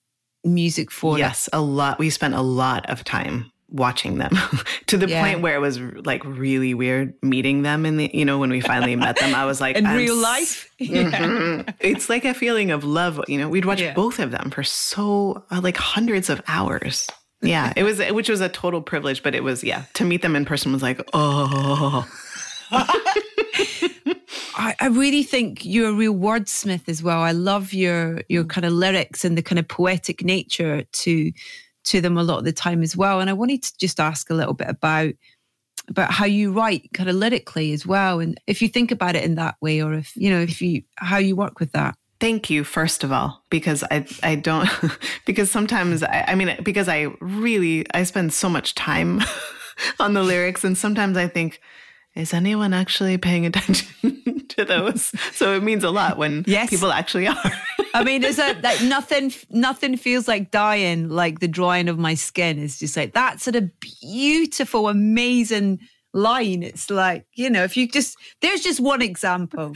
music 0.44 0.92
for 0.92 1.16
it? 1.18 1.20
Yes, 1.20 1.50
a 1.52 1.62
lot. 1.62 1.98
We 2.00 2.10
spent 2.12 2.36
a 2.36 2.42
lot 2.42 2.88
of 2.90 3.04
time 3.04 3.52
watching 3.72 4.18
them 4.18 4.32
to 4.88 4.98
the 4.98 5.08
Yeah. 5.08 5.24
point 5.24 5.42
where 5.42 5.56
it 5.56 5.60
was 5.60 5.80
like 5.80 6.24
really 6.26 6.74
weird 6.74 7.14
meeting 7.22 7.62
them 7.62 7.86
in 7.86 7.98
the 7.98 8.10
you 8.14 8.26
know 8.26 8.40
when 8.40 8.50
we 8.50 8.62
finally 8.62 8.96
met 8.96 9.16
them 9.20 9.36
i 9.36 9.46
was 9.46 9.62
like 9.62 9.76
In 9.78 9.86
real 9.86 10.16
life? 10.16 10.68
Mhm. 10.80 11.72
it's 11.80 12.10
like 12.10 12.26
a 12.26 12.34
feeling 12.34 12.72
of 12.72 12.84
love 12.84 13.22
you 13.28 13.38
know 13.38 13.48
we'd 13.48 13.66
watch 13.66 13.80
Yeah. 13.80 13.94
both 13.94 14.18
of 14.18 14.32
them 14.32 14.50
for 14.50 14.64
so 14.64 15.44
uh, 15.52 15.62
like 15.62 15.78
hundreds 15.78 16.32
of 16.32 16.42
hours 16.48 17.06
yeah 17.42 17.74
it 17.76 17.84
was 17.84 18.00
which 18.12 18.30
was 18.30 18.42
a 18.42 18.50
total 18.50 18.82
privilege 18.82 19.24
but 19.24 19.34
it 19.34 19.44
was 19.44 19.64
yeah 19.64 19.84
to 19.94 20.04
meet 20.04 20.22
them 20.22 20.36
in 20.36 20.46
person 20.46 20.72
was 20.72 20.82
like 20.82 21.02
oh 21.14 22.08
I, 24.60 24.76
I 24.80 24.88
really 24.88 25.24
think 25.24 25.64
you're 25.64 25.90
a 25.90 25.94
real 25.94 26.14
wordsmith 26.14 26.90
as 26.90 27.02
well. 27.02 27.22
I 27.22 27.32
love 27.32 27.74
your 27.74 28.22
your 28.28 28.44
kind 28.44 28.66
of 28.66 28.74
lyrics 28.74 29.24
and 29.24 29.38
the 29.38 29.42
kind 29.42 29.58
of 29.58 29.68
poetic 29.68 30.24
nature 30.24 30.84
to 30.84 31.32
to 31.86 32.02
them 32.02 32.18
a 32.18 32.24
lot 32.24 32.40
of 32.40 32.46
the 32.46 32.52
time 32.52 32.84
as 32.84 32.96
well. 32.96 33.22
And 33.22 33.30
I 33.30 33.34
wanted 33.34 33.64
to 33.64 33.78
just 33.78 34.00
ask 34.00 34.30
a 34.30 34.34
little 34.34 34.54
bit 34.54 34.68
about 34.68 35.14
about 35.88 36.12
how 36.12 36.26
you 36.26 36.52
write 36.52 36.90
kind 36.94 37.10
of 37.10 37.16
lyrically 37.16 37.72
as 37.72 37.86
well. 37.86 38.20
And 38.20 38.40
if 38.48 38.62
you 38.62 38.68
think 38.68 38.92
about 38.92 39.16
it 39.16 39.24
in 39.24 39.36
that 39.36 39.56
way, 39.62 39.82
or 39.82 39.94
if 39.94 40.12
you 40.16 40.30
know, 40.30 40.42
if 40.42 40.62
you 40.62 40.84
how 40.98 41.18
you 41.18 41.36
work 41.36 41.60
with 41.60 41.72
that. 41.72 41.96
Thank 42.20 42.50
you, 42.50 42.64
first 42.66 43.04
of 43.04 43.12
all, 43.12 43.44
because 43.50 43.84
I 43.90 44.06
I 44.24 44.36
don't 44.36 44.70
because 45.26 45.50
sometimes 45.50 46.04
I, 46.04 46.26
I 46.28 46.36
mean 46.36 46.58
because 46.64 46.90
I 46.90 47.08
really 47.22 47.86
I 47.94 48.04
spend 48.04 48.34
so 48.34 48.50
much 48.50 48.76
time 48.76 49.22
on 50.00 50.14
the 50.14 50.24
lyrics, 50.24 50.64
and 50.66 50.78
sometimes 50.78 51.16
I 51.18 51.28
think, 51.30 51.62
is 52.16 52.34
anyone 52.34 52.74
actually 52.74 53.18
paying 53.18 53.46
attention 53.50 54.46
to 54.50 54.66
those? 54.66 55.14
So 55.34 55.56
it 55.56 55.64
means 55.64 55.84
a 55.86 55.92
lot 55.92 56.18
when 56.18 56.44
Yes. 56.46 56.70
people 56.70 56.92
actually 56.92 57.28
are. 57.28 57.52
I 57.94 58.04
mean, 58.04 58.22
there's 58.22 58.38
a 58.40 58.54
like 58.62 58.82
nothing 58.84 59.32
nothing 59.50 59.96
feels 59.98 60.28
like 60.28 60.52
dying 60.52 61.08
like 61.10 61.40
the 61.40 61.48
drying 61.48 61.88
of 61.88 61.98
my 61.98 62.16
skin. 62.16 62.60
It's 62.60 62.80
just 62.80 62.98
like 62.98 63.14
that's 63.14 63.48
a 63.48 63.62
beautiful, 64.02 64.90
amazing 64.90 65.80
line. 66.14 66.64
It's 66.64 66.90
like, 66.90 67.26
you 67.34 67.50
know, 67.50 67.64
if 67.64 67.78
you 67.78 67.88
just 67.88 68.18
there's 68.42 68.62
just 68.62 68.82
one 68.82 69.02
example. 69.02 69.74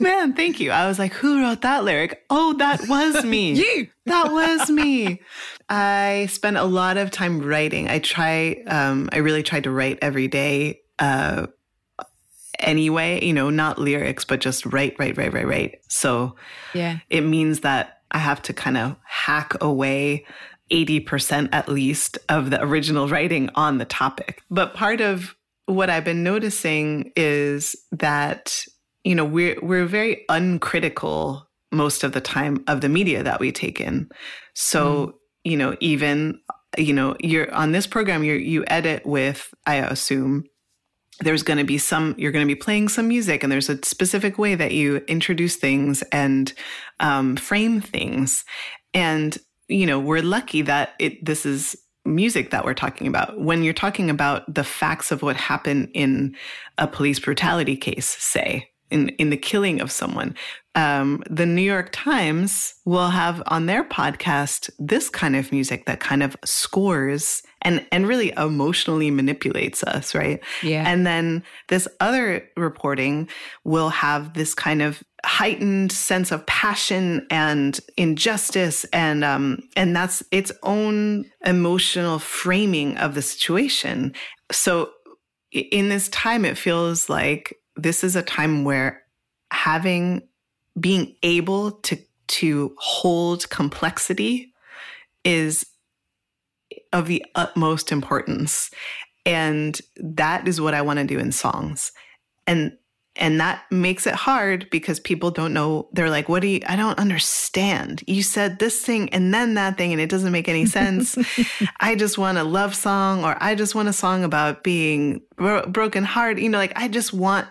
Man, 0.00 0.32
thank 0.34 0.58
you. 0.60 0.70
I 0.70 0.86
was 0.86 0.98
like, 0.98 1.12
who 1.12 1.40
wrote 1.40 1.62
that 1.62 1.84
lyric? 1.84 2.24
Oh, 2.28 2.54
that 2.58 2.88
was 2.88 3.24
me. 3.24 3.52
You. 3.64 3.88
That 4.06 4.32
was 4.32 4.68
me. 4.70 5.22
I 5.68 6.26
spent 6.30 6.56
a 6.56 6.64
lot 6.64 6.96
of 6.98 7.10
time 7.10 7.40
writing. 7.40 7.88
I 7.88 8.00
try, 8.00 8.62
um, 8.66 9.08
I 9.12 9.18
really 9.18 9.42
tried 9.42 9.64
to 9.64 9.70
write 9.70 9.98
every 10.02 10.28
day. 10.28 10.80
Uh, 10.98 11.46
anyway, 12.58 13.24
you 13.24 13.32
know, 13.32 13.50
not 13.50 13.78
lyrics, 13.78 14.24
but 14.24 14.40
just 14.40 14.66
write, 14.66 14.96
write, 14.98 15.16
write, 15.16 15.32
write, 15.32 15.46
write. 15.46 15.78
So 15.88 16.36
Yeah. 16.74 16.98
it 17.08 17.22
means 17.22 17.60
that 17.60 18.00
I 18.10 18.18
have 18.18 18.42
to 18.42 18.52
kind 18.52 18.76
of 18.76 18.96
hack 19.04 19.54
away 19.62 20.26
80% 20.70 21.48
at 21.52 21.68
least 21.68 22.18
of 22.28 22.50
the 22.50 22.62
original 22.62 23.08
writing 23.08 23.48
on 23.54 23.78
the 23.78 23.84
topic. 23.84 24.42
But 24.50 24.74
part 24.74 25.00
of 25.00 25.34
what 25.66 25.88
I've 25.88 26.04
been 26.04 26.22
noticing 26.22 27.12
is 27.16 27.74
that, 27.92 28.64
you 29.04 29.14
know, 29.14 29.24
we're, 29.24 29.58
we're 29.62 29.86
very 29.86 30.24
uncritical 30.28 31.48
most 31.70 32.04
of 32.04 32.12
the 32.12 32.20
time 32.20 32.64
of 32.66 32.80
the 32.80 32.88
media 32.88 33.22
that 33.22 33.40
we 33.40 33.52
take 33.52 33.80
in. 33.80 34.08
So, 34.54 35.14
you 35.44 35.56
know, 35.56 35.76
even 35.80 36.40
you 36.78 36.92
know, 36.92 37.16
you're 37.20 37.52
on 37.54 37.72
this 37.72 37.86
program, 37.86 38.24
you 38.24 38.34
you 38.34 38.64
edit 38.66 39.04
with, 39.06 39.52
I 39.66 39.76
assume, 39.76 40.44
there's 41.20 41.42
going 41.42 41.58
to 41.58 41.64
be 41.64 41.78
some 41.78 42.14
you're 42.18 42.32
going 42.32 42.46
to 42.46 42.52
be 42.52 42.58
playing 42.58 42.88
some 42.88 43.06
music 43.06 43.42
and 43.42 43.52
there's 43.52 43.68
a 43.68 43.78
specific 43.84 44.38
way 44.38 44.54
that 44.54 44.72
you 44.72 44.96
introduce 45.06 45.56
things 45.56 46.02
and 46.10 46.52
um, 47.00 47.36
frame 47.36 47.80
things. 47.80 48.44
And 48.92 49.36
you 49.68 49.86
know 49.86 49.98
we're 49.98 50.22
lucky 50.22 50.62
that 50.62 50.94
it 50.98 51.24
this 51.24 51.46
is 51.46 51.76
music 52.04 52.50
that 52.50 52.64
we're 52.64 52.74
talking 52.74 53.06
about. 53.06 53.40
When 53.40 53.62
you're 53.62 53.72
talking 53.72 54.10
about 54.10 54.52
the 54.52 54.64
facts 54.64 55.10
of 55.10 55.22
what 55.22 55.36
happened 55.36 55.90
in 55.94 56.34
a 56.78 56.86
police 56.86 57.18
brutality 57.18 57.76
case 57.76 58.08
say 58.08 58.68
in 58.94 59.10
in 59.10 59.28
the 59.30 59.36
killing 59.36 59.80
of 59.80 59.90
someone 59.90 60.34
um, 60.76 61.22
the 61.30 61.46
New 61.46 61.62
York 61.62 61.90
Times 61.92 62.74
will 62.84 63.10
have 63.10 63.42
on 63.46 63.66
their 63.66 63.84
podcast 63.84 64.70
this 64.78 65.08
kind 65.08 65.36
of 65.36 65.52
music 65.52 65.86
that 65.86 66.00
kind 66.00 66.22
of 66.22 66.36
scores 66.44 67.42
and 67.62 67.86
and 67.92 68.08
really 68.08 68.32
emotionally 68.36 69.10
manipulates 69.10 69.84
us, 69.84 70.14
right? 70.14 70.42
Yeah. 70.62 70.84
And 70.86 71.06
then 71.06 71.44
this 71.68 71.86
other 72.00 72.48
reporting 72.56 73.28
will 73.62 73.90
have 73.90 74.34
this 74.34 74.54
kind 74.54 74.82
of 74.82 75.02
heightened 75.24 75.92
sense 75.92 76.32
of 76.32 76.44
passion 76.46 77.26
and 77.30 77.80
injustice 77.96 78.84
and 78.86 79.24
um 79.24 79.60
and 79.76 79.94
that's 79.94 80.22
its 80.30 80.52
own 80.62 81.24
emotional 81.46 82.18
framing 82.18 82.96
of 82.98 83.14
the 83.14 83.22
situation. 83.22 84.12
So 84.50 84.90
in 85.52 85.88
this 85.88 86.08
time 86.08 86.44
it 86.44 86.58
feels 86.58 87.08
like 87.08 87.56
this 87.76 88.04
is 88.04 88.16
a 88.16 88.22
time 88.22 88.64
where 88.64 89.02
having 89.50 90.22
being 90.78 91.14
able 91.22 91.72
to 91.72 91.98
to 92.26 92.74
hold 92.78 93.48
complexity 93.50 94.52
is 95.24 95.66
of 96.92 97.06
the 97.06 97.24
utmost 97.34 97.92
importance. 97.92 98.70
And 99.26 99.78
that 99.96 100.46
is 100.48 100.60
what 100.60 100.74
i 100.74 100.82
want 100.82 100.98
to 100.98 101.04
do 101.04 101.18
in 101.18 101.32
songs. 101.32 101.92
And 102.46 102.76
and 103.16 103.40
that 103.40 103.62
makes 103.70 104.06
it 104.06 104.14
hard 104.14 104.68
because 104.70 104.98
people 104.98 105.30
don't 105.30 105.52
know 105.52 105.88
they're 105.92 106.10
like 106.10 106.28
what 106.28 106.42
do 106.42 106.48
you 106.48 106.60
i 106.66 106.76
don't 106.76 106.98
understand 106.98 108.02
you 108.06 108.22
said 108.22 108.58
this 108.58 108.82
thing 108.82 109.08
and 109.10 109.32
then 109.32 109.54
that 109.54 109.76
thing 109.76 109.92
and 109.92 110.00
it 110.00 110.08
doesn't 110.08 110.32
make 110.32 110.48
any 110.48 110.66
sense 110.66 111.16
i 111.80 111.94
just 111.94 112.18
want 112.18 112.38
a 112.38 112.44
love 112.44 112.74
song 112.74 113.24
or 113.24 113.36
i 113.40 113.54
just 113.54 113.74
want 113.74 113.88
a 113.88 113.92
song 113.92 114.24
about 114.24 114.64
being 114.64 115.20
bro- 115.36 115.66
broken 115.66 116.04
heart 116.04 116.38
you 116.38 116.48
know 116.48 116.58
like 116.58 116.72
i 116.76 116.88
just 116.88 117.12
want 117.12 117.46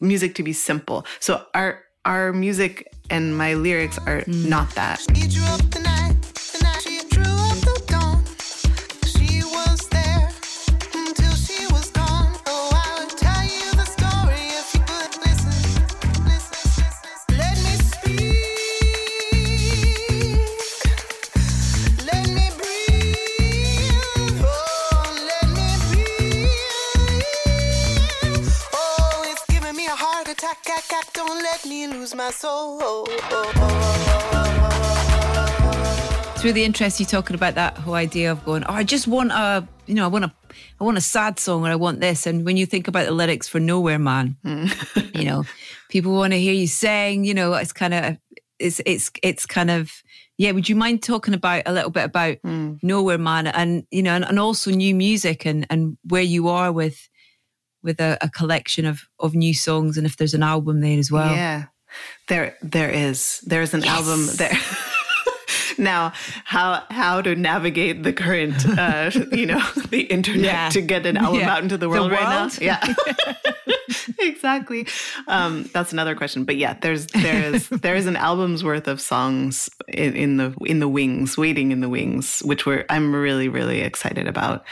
music 0.00 0.34
to 0.34 0.42
be 0.42 0.52
simple 0.52 1.04
so 1.18 1.44
our 1.54 1.84
our 2.04 2.32
music 2.32 2.92
and 3.10 3.36
my 3.36 3.54
lyrics 3.54 3.98
are 3.98 4.20
mm. 4.22 4.48
not 4.48 4.70
that. 4.74 5.00
Let 31.44 31.66
me 31.66 31.86
lose 31.86 32.14
my 32.14 32.30
soul. 32.30 33.04
It's 36.32 36.42
really 36.42 36.64
interesting 36.64 37.04
talking 37.04 37.36
about 37.36 37.54
that 37.56 37.76
whole 37.76 37.94
idea 37.94 38.32
of 38.32 38.42
going, 38.46 38.64
oh, 38.64 38.72
I 38.72 38.82
just 38.82 39.06
want 39.06 39.30
a, 39.30 39.68
you 39.86 39.94
know, 39.94 40.04
I 40.04 40.06
want 40.06 40.24
a, 40.24 40.32
I 40.80 40.84
want 40.84 40.96
a 40.96 41.02
sad 41.02 41.38
song 41.38 41.66
or 41.66 41.68
I 41.68 41.76
want 41.76 42.00
this. 42.00 42.26
And 42.26 42.46
when 42.46 42.56
you 42.56 42.64
think 42.64 42.88
about 42.88 43.04
the 43.04 43.12
lyrics 43.12 43.46
for 43.46 43.60
Nowhere 43.60 43.98
Man, 43.98 44.36
mm. 44.42 45.18
you 45.18 45.26
know, 45.26 45.44
people 45.90 46.14
want 46.14 46.32
to 46.32 46.40
hear 46.40 46.54
you 46.54 46.66
sing, 46.66 47.26
you 47.26 47.34
know, 47.34 47.52
it's 47.52 47.74
kind 47.74 47.92
of, 47.92 48.16
it's, 48.58 48.80
it's, 48.86 49.10
it's 49.22 49.44
kind 49.44 49.70
of, 49.70 49.92
yeah, 50.38 50.52
would 50.52 50.70
you 50.70 50.76
mind 50.76 51.02
talking 51.02 51.34
about 51.34 51.64
a 51.66 51.72
little 51.72 51.90
bit 51.90 52.04
about 52.04 52.38
mm. 52.38 52.78
Nowhere 52.82 53.18
Man 53.18 53.48
and, 53.48 53.86
you 53.90 54.02
know, 54.02 54.14
and, 54.14 54.24
and 54.24 54.38
also 54.38 54.70
new 54.70 54.94
music 54.94 55.44
and, 55.44 55.66
and 55.68 55.98
where 56.04 56.22
you 56.22 56.48
are 56.48 56.72
with, 56.72 57.06
with 57.84 58.00
a, 58.00 58.18
a 58.20 58.28
collection 58.28 58.86
of 58.86 59.02
of 59.20 59.34
new 59.34 59.54
songs 59.54 59.96
and 59.96 60.06
if 60.06 60.16
there's 60.16 60.34
an 60.34 60.42
album 60.42 60.80
there 60.80 60.98
as 60.98 61.12
well. 61.12 61.32
Yeah. 61.32 61.66
There 62.26 62.56
there 62.62 62.90
is. 62.90 63.40
There's 63.46 63.74
an 63.74 63.82
yes. 63.82 63.90
album 63.90 64.26
there. 64.36 64.58
now 65.78 66.12
how 66.44 66.82
how 66.90 67.20
to 67.20 67.34
navigate 67.34 68.02
the 68.02 68.12
current 68.12 68.66
uh, 68.78 69.10
you 69.32 69.46
know 69.46 69.60
the 69.90 70.02
internet 70.02 70.44
yeah. 70.44 70.68
to 70.68 70.80
get 70.80 71.06
an 71.06 71.16
album 71.16 71.40
yeah. 71.40 71.52
out 71.52 71.62
into 71.62 71.76
the 71.76 71.88
world, 71.88 72.10
the 72.10 72.14
world? 72.14 72.26
right 72.26 72.62
now 72.62 72.84
yeah 72.86 73.34
exactly 74.20 74.86
um, 75.28 75.68
that's 75.72 75.92
another 75.92 76.14
question 76.14 76.44
but 76.44 76.56
yeah 76.56 76.74
there's 76.80 77.06
there's 77.08 77.68
there's 77.68 78.06
an 78.06 78.16
album's 78.16 78.62
worth 78.62 78.88
of 78.88 79.00
songs 79.00 79.68
in, 79.88 80.14
in, 80.14 80.36
the 80.36 80.54
in 80.64 80.80
the 80.80 80.88
wings 80.88 81.36
waiting 81.36 81.72
in 81.72 81.80
the 81.80 81.88
wings 81.88 82.40
which 82.40 82.66
we're 82.66 82.84
i'm 82.88 83.14
really 83.14 83.48
really 83.48 83.80
excited 83.80 84.26
about 84.26 84.64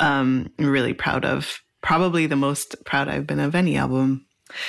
um 0.00 0.50
really 0.58 0.92
proud 0.92 1.24
of 1.24 1.60
probably 1.82 2.26
the 2.26 2.36
most 2.36 2.76
proud 2.84 3.08
I've 3.08 3.26
been 3.26 3.40
of 3.40 3.54
any 3.54 3.76
album. 3.76 4.26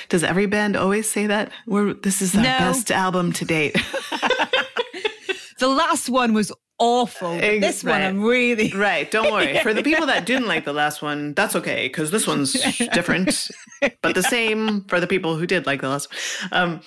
Does 0.09 0.23
every 0.23 0.45
band 0.45 0.75
always 0.75 1.09
say 1.09 1.27
that? 1.27 1.51
We're 1.65 1.93
this 1.93 2.21
is 2.21 2.35
our 2.35 2.43
no. 2.43 2.57
best 2.59 2.91
album 2.91 3.33
to 3.33 3.45
date. 3.45 3.73
the 5.59 5.67
last 5.67 6.09
one 6.09 6.33
was 6.33 6.51
awful. 6.77 7.37
This 7.37 7.83
right. 7.83 7.91
one 7.93 8.01
I'm 8.01 8.23
really 8.23 8.71
right. 8.73 9.09
Don't 9.09 9.31
worry. 9.31 9.59
For 9.63 9.73
the 9.73 9.83
people 9.83 10.07
that 10.07 10.25
didn't 10.25 10.47
like 10.47 10.65
the 10.65 10.73
last 10.73 11.01
one, 11.01 11.33
that's 11.33 11.55
okay 11.55 11.87
because 11.87 12.11
this 12.11 12.27
one's 12.27 12.53
different, 12.93 13.49
but 14.01 14.15
the 14.15 14.23
same 14.23 14.83
for 14.85 14.99
the 14.99 15.07
people 15.07 15.35
who 15.35 15.47
did 15.47 15.65
like 15.65 15.81
the 15.81 15.89
last. 15.89 16.11
One. 16.49 16.61
Um, 16.61 16.81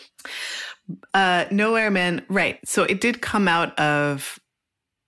uh, 1.14 1.46
Nowhere 1.50 1.90
Man. 1.90 2.24
Right. 2.28 2.58
So 2.66 2.82
it 2.82 3.00
did 3.00 3.22
come 3.22 3.48
out 3.48 3.78
of 3.78 4.38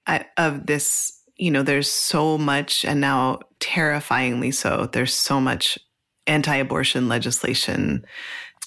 uh, 0.07 0.21
of 0.37 0.67
this 0.67 1.16
you 1.37 1.51
know, 1.51 1.63
there's 1.63 1.91
so 1.91 2.39
much, 2.39 2.85
and 2.85 3.01
now 3.01 3.41
terrifyingly 3.61 4.51
so, 4.51 4.89
there's 4.93 5.15
so 5.15 5.41
much 5.41 5.79
anti 6.27 6.57
abortion 6.57 7.09
legislation. 7.09 8.05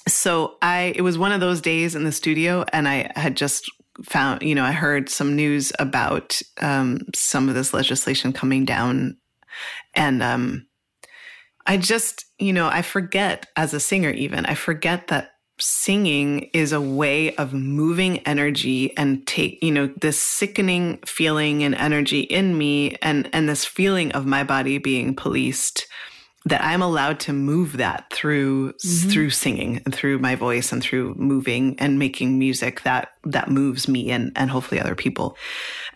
So 0.07 0.55
I, 0.61 0.93
it 0.95 1.01
was 1.01 1.17
one 1.17 1.31
of 1.31 1.41
those 1.41 1.61
days 1.61 1.95
in 1.95 2.03
the 2.03 2.11
studio, 2.11 2.65
and 2.71 2.87
I 2.87 3.11
had 3.15 3.35
just 3.35 3.69
found, 4.03 4.41
you 4.41 4.55
know, 4.55 4.63
I 4.63 4.71
heard 4.71 5.09
some 5.09 5.35
news 5.35 5.71
about 5.79 6.41
um, 6.61 7.01
some 7.13 7.49
of 7.49 7.55
this 7.55 7.73
legislation 7.73 8.33
coming 8.33 8.65
down. 8.65 9.17
And 9.93 10.23
um, 10.23 10.67
I 11.65 11.77
just, 11.77 12.25
you 12.37 12.53
know, 12.53 12.67
I 12.67 12.81
forget 12.81 13.47
as 13.55 13.73
a 13.73 13.79
singer, 13.79 14.11
even, 14.11 14.45
I 14.45 14.55
forget 14.55 15.07
that 15.07 15.31
singing 15.59 16.49
is 16.53 16.71
a 16.71 16.81
way 16.81 17.35
of 17.35 17.53
moving 17.53 18.19
energy 18.19 18.95
and 18.97 19.25
take 19.27 19.61
you 19.61 19.71
know 19.71 19.87
this 20.01 20.21
sickening 20.21 20.99
feeling 21.05 21.63
and 21.63 21.75
energy 21.75 22.21
in 22.21 22.57
me 22.57 22.95
and 23.01 23.29
and 23.33 23.49
this 23.49 23.65
feeling 23.65 24.11
of 24.13 24.25
my 24.25 24.43
body 24.43 24.77
being 24.77 25.15
policed 25.15 25.87
that 26.45 26.63
i'm 26.63 26.81
allowed 26.81 27.19
to 27.19 27.33
move 27.33 27.77
that 27.77 28.11
through 28.13 28.71
mm-hmm. 28.73 29.09
through 29.09 29.29
singing 29.29 29.81
and 29.85 29.93
through 29.93 30.17
my 30.19 30.35
voice 30.35 30.71
and 30.71 30.81
through 30.81 31.13
moving 31.15 31.75
and 31.79 31.99
making 31.99 32.39
music 32.39 32.81
that 32.81 33.09
that 33.23 33.49
moves 33.49 33.87
me 33.87 34.09
and 34.11 34.31
and 34.35 34.49
hopefully 34.49 34.79
other 34.79 34.95
people 34.95 35.35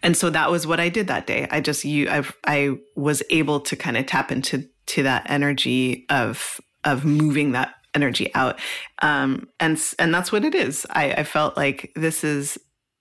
and 0.01 0.17
so 0.17 0.29
that 0.29 0.51
was 0.51 0.67
what 0.67 0.79
i 0.79 0.89
did 0.89 1.07
that 1.07 1.25
day 1.25 1.47
i 1.51 1.61
just 1.61 1.85
you 1.85 2.09
i 2.09 2.23
i 2.45 2.75
was 2.95 3.23
able 3.29 3.59
to 3.59 3.75
kind 3.75 3.97
of 3.97 4.05
tap 4.05 4.31
into 4.31 4.67
to 4.85 5.03
that 5.03 5.25
energy 5.29 6.05
of 6.09 6.59
of 6.83 7.05
moving 7.05 7.53
that 7.53 7.75
energy 7.95 8.33
out. 8.35 8.59
Um, 9.01 9.47
and 9.59 9.81
and 9.99 10.13
that's 10.13 10.31
what 10.31 10.45
it 10.45 10.55
is. 10.55 10.85
I, 10.89 11.11
I 11.11 11.23
felt 11.23 11.57
like 11.57 11.91
this 11.95 12.23
is, 12.23 12.57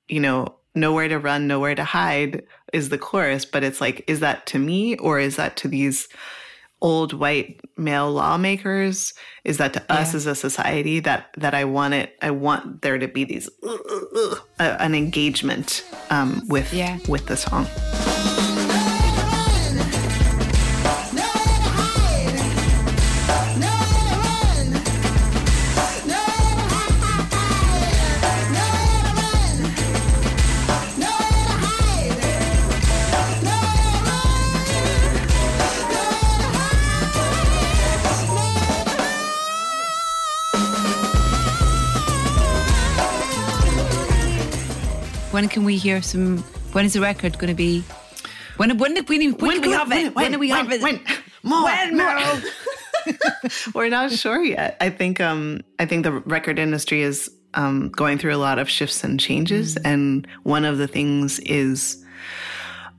you 0.08 0.20
know, 0.20 0.54
nowhere 0.74 1.08
to 1.08 1.18
run, 1.18 1.46
nowhere 1.46 1.74
to 1.74 1.84
hide 1.84 2.42
is 2.72 2.88
the 2.88 2.98
chorus, 2.98 3.44
but 3.44 3.62
it's 3.62 3.80
like, 3.80 4.04
is 4.06 4.20
that 4.20 4.46
to 4.46 4.58
me 4.58 4.96
or 4.96 5.18
is 5.18 5.36
that 5.36 5.56
to 5.58 5.68
these 5.68 6.08
old 6.80 7.12
white 7.12 7.60
male 7.76 8.10
lawmakers? 8.10 9.14
Is 9.44 9.58
that 9.58 9.72
to 9.74 9.84
yeah. 9.88 9.96
us 9.96 10.14
as 10.14 10.26
a 10.26 10.34
society 10.34 11.00
that 11.00 11.30
that 11.36 11.54
I 11.54 11.64
want 11.64 11.94
it? 11.94 12.16
I 12.20 12.30
want 12.30 12.82
there 12.82 12.98
to 12.98 13.08
be 13.08 13.24
these 13.24 13.48
uh, 13.62 13.72
uh, 13.72 14.34
uh, 14.58 14.76
an 14.80 14.94
engagement 14.94 15.84
um, 16.10 16.42
with 16.48 16.72
yeah. 16.72 16.98
with 17.08 17.26
the 17.26 17.36
song. 17.36 17.66
When 45.42 45.48
can 45.48 45.64
we 45.64 45.76
hear 45.76 46.00
some? 46.02 46.38
When 46.70 46.84
is 46.84 46.92
the 46.92 47.00
record 47.00 47.36
going 47.36 47.48
to 47.48 47.56
be 47.56 47.80
When 48.58 48.78
when 48.78 48.94
when, 48.94 49.04
when, 49.06 49.32
when 49.32 49.60
can 49.60 49.70
we 49.70 49.72
have 49.72 49.90
it? 49.90 50.14
When, 50.14 50.14
when, 50.14 50.30
do 50.30 50.38
we 50.38 50.50
have 50.50 50.70
it? 50.70 50.80
When? 50.80 51.00
More. 51.42 51.64
When, 51.64 51.96
more. 51.96 52.40
We're 53.74 53.88
not 53.88 54.12
sure 54.12 54.40
yet. 54.44 54.76
I 54.80 54.88
think 54.88 55.20
um 55.20 55.62
I 55.80 55.86
think 55.86 56.04
the 56.04 56.12
record 56.12 56.60
industry 56.60 57.02
is 57.02 57.28
um 57.54 57.88
going 57.88 58.18
through 58.18 58.36
a 58.36 58.38
lot 58.38 58.60
of 58.60 58.70
shifts 58.70 59.02
and 59.02 59.18
changes 59.18 59.76
and 59.78 60.28
one 60.44 60.64
of 60.64 60.78
the 60.78 60.86
things 60.86 61.40
is 61.40 62.04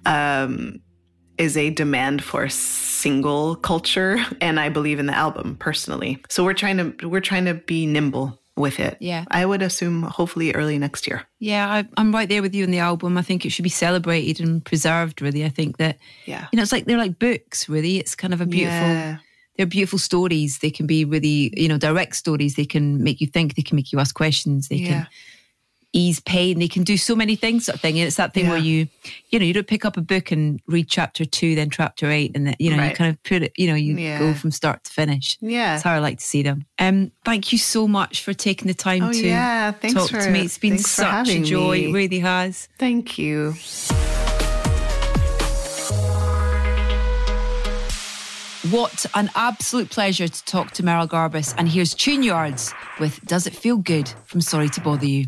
um 0.06 0.82
is 1.38 1.56
a 1.56 1.70
demand 1.70 2.26
for 2.26 2.50
single 2.50 3.56
culture 3.56 4.18
and 4.42 4.60
I 4.60 4.68
believe 4.68 5.00
in 5.00 5.06
the 5.06 5.16
album 5.16 5.56
personally. 5.56 6.22
So 6.30 6.44
we're 6.44 6.56
trying 6.56 6.98
to 6.98 7.08
we're 7.08 7.22
trying 7.22 7.46
to 7.46 7.54
be 7.54 7.86
nimble 7.86 8.43
with 8.56 8.80
it. 8.80 8.98
Yeah. 9.00 9.26
I 9.32 9.46
would 9.46 9.62
assume 9.62 10.04
hopefully 10.04 10.54
early 10.54 10.78
next 10.78 11.08
year. 11.08 11.24
Yeah, 11.40 11.68
I, 11.68 11.88
I'm 11.98 12.14
right 12.14 12.30
there 12.30 12.42
with 12.42 12.54
you 12.54 12.64
in 12.64 12.72
the 12.72 12.80
album. 12.80 13.18
I 13.18 13.22
think 13.24 13.46
it 13.46 13.50
should 13.52 13.64
be 13.64 13.70
celebrated 13.70 14.40
and 14.46 14.64
preserved. 14.64 15.22
Really, 15.22 15.44
I 15.44 15.50
think 15.50 15.78
that 15.78 15.98
Yeah. 16.26 16.48
you 16.52 16.58
know 16.58 16.64
it's 16.64 16.72
like 16.72 16.86
they're 16.86 16.98
like 16.98 17.18
books. 17.20 17.68
Really, 17.68 17.98
it's 17.98 18.16
kind 18.16 18.34
of 18.34 18.42
a 18.42 18.46
beautiful. 18.46 18.88
Yeah. 18.88 19.18
They're 19.58 19.68
beautiful 19.68 20.00
stories. 20.00 20.60
They 20.60 20.72
can 20.72 20.88
be 20.88 21.06
really, 21.06 21.54
you 21.56 21.68
know, 21.68 21.78
direct 21.78 22.16
stories. 22.16 22.56
They 22.56 22.66
can 22.66 23.04
make 23.04 23.22
you 23.22 23.28
think. 23.28 23.54
They 23.56 23.62
can 23.62 23.76
make 23.76 23.92
you 23.92 24.00
ask 24.00 24.16
questions. 24.16 24.68
They 24.68 24.78
Yeah. 24.78 24.88
can 24.88 25.08
ease 25.94 26.20
pain. 26.20 26.60
They 26.60 26.68
can 26.68 26.84
do 26.84 26.98
so 26.98 27.16
many 27.16 27.36
things, 27.36 27.66
sort 27.66 27.76
of 27.76 27.82
thing. 27.82 27.98
And 28.00 28.08
it's 28.08 28.18
that 28.18 28.34
thing 28.34 28.50
where 28.50 28.58
you, 28.58 28.88
you 29.30 29.40
know, 29.40 29.46
you 29.46 29.54
don't 29.54 29.68
pick 29.68 29.86
up 29.86 29.96
a 29.96 30.02
book 30.02 30.32
and 30.32 30.60
read 30.68 30.90
chapter 30.90 31.24
two, 31.24 31.54
then 31.56 31.70
chapter 31.70 32.10
eight, 32.10 32.32
and 32.36 32.48
then, 32.48 32.56
you 32.60 32.76
know, 32.76 32.84
you 32.84 32.94
kind 32.96 33.10
of 33.12 33.22
put 33.24 33.44
it, 33.44 33.54
you 33.58 33.68
know, 33.68 33.76
you 33.76 33.96
Yeah. 33.96 34.20
go 34.20 34.34
from 34.34 34.52
start 34.52 34.84
to 34.86 34.92
finish. 34.92 35.38
Yeah. 35.40 35.74
That's 35.74 35.84
how 35.84 35.94
I 35.94 36.00
like 36.00 36.18
to 36.20 36.26
see 36.26 36.42
them. 36.42 36.66
Um, 36.80 37.12
thank 37.24 37.52
you 37.52 37.58
so 37.60 37.88
much 37.88 38.24
for 38.24 38.34
taking 38.34 38.68
the 38.68 38.74
time 38.74 39.04
Oh, 39.04 39.14
to 39.14 39.26
yeah. 39.28 39.72
Thanks 39.72 39.94
talk 39.94 40.10
for- 40.10 40.22
to 40.22 40.30
me. 40.32 40.42
It's 40.42 40.58
been 40.58 40.80
such 40.80 41.30
a 41.30 41.42
joy. 41.44 41.78
me. 41.78 41.86
It 41.90 41.94
really 41.94 42.20
has. 42.20 42.68
Thank 42.80 43.18
you. 43.18 43.54
What 48.72 49.06
an 49.14 49.30
absolute 49.36 49.90
pleasure 49.90 50.28
to 50.28 50.46
talk 50.46 50.72
to 50.72 50.84
Merrill 50.84 51.08
Garbus. 51.08 51.54
And 51.58 51.68
here's 51.68 51.94
Tune 51.94 52.24
Yards 52.24 52.74
with 53.00 53.20
Does 53.26 53.46
It 53.46 53.54
Feel 53.56 53.78
Good 53.78 54.08
from 54.26 54.40
Sorry 54.42 54.70
to 54.70 54.82
Bother 54.82 55.06
You. 55.06 55.26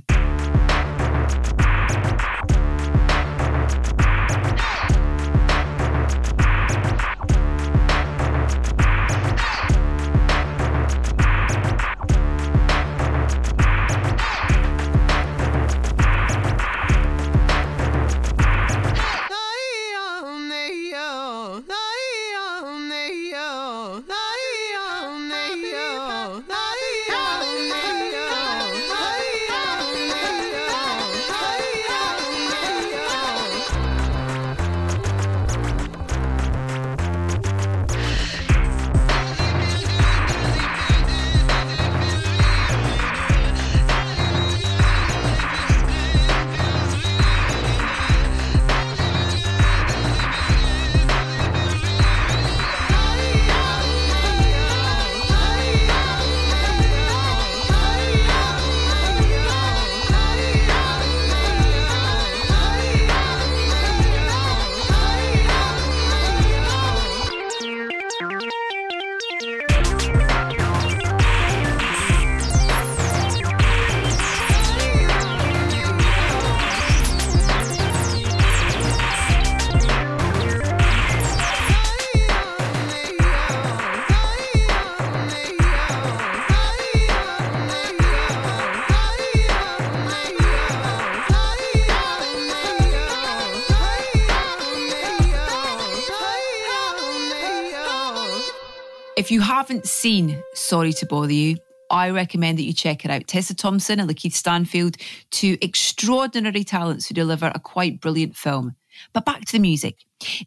If 99.25 99.31
you 99.31 99.41
haven't 99.41 99.87
seen 99.87 100.39
Sorry 100.53 100.93
to 100.93 101.05
Bother 101.07 101.33
You, 101.33 101.57
I 101.89 102.11
recommend 102.11 102.59
that 102.59 102.63
you 102.63 102.73
check 102.73 103.03
it 103.03 103.09
out. 103.09 103.25
Tessa 103.25 103.55
Thompson 103.55 103.99
and 103.99 104.07
Lakeith 104.07 104.33
Stanfield, 104.33 104.97
two 105.31 105.57
extraordinary 105.63 106.63
talents 106.63 107.07
who 107.07 107.15
deliver 107.15 107.47
a 107.47 107.59
quite 107.59 107.99
brilliant 107.99 108.35
film. 108.37 108.75
But 109.13 109.25
back 109.25 109.45
to 109.45 109.53
the 109.53 109.57
music. 109.57 109.97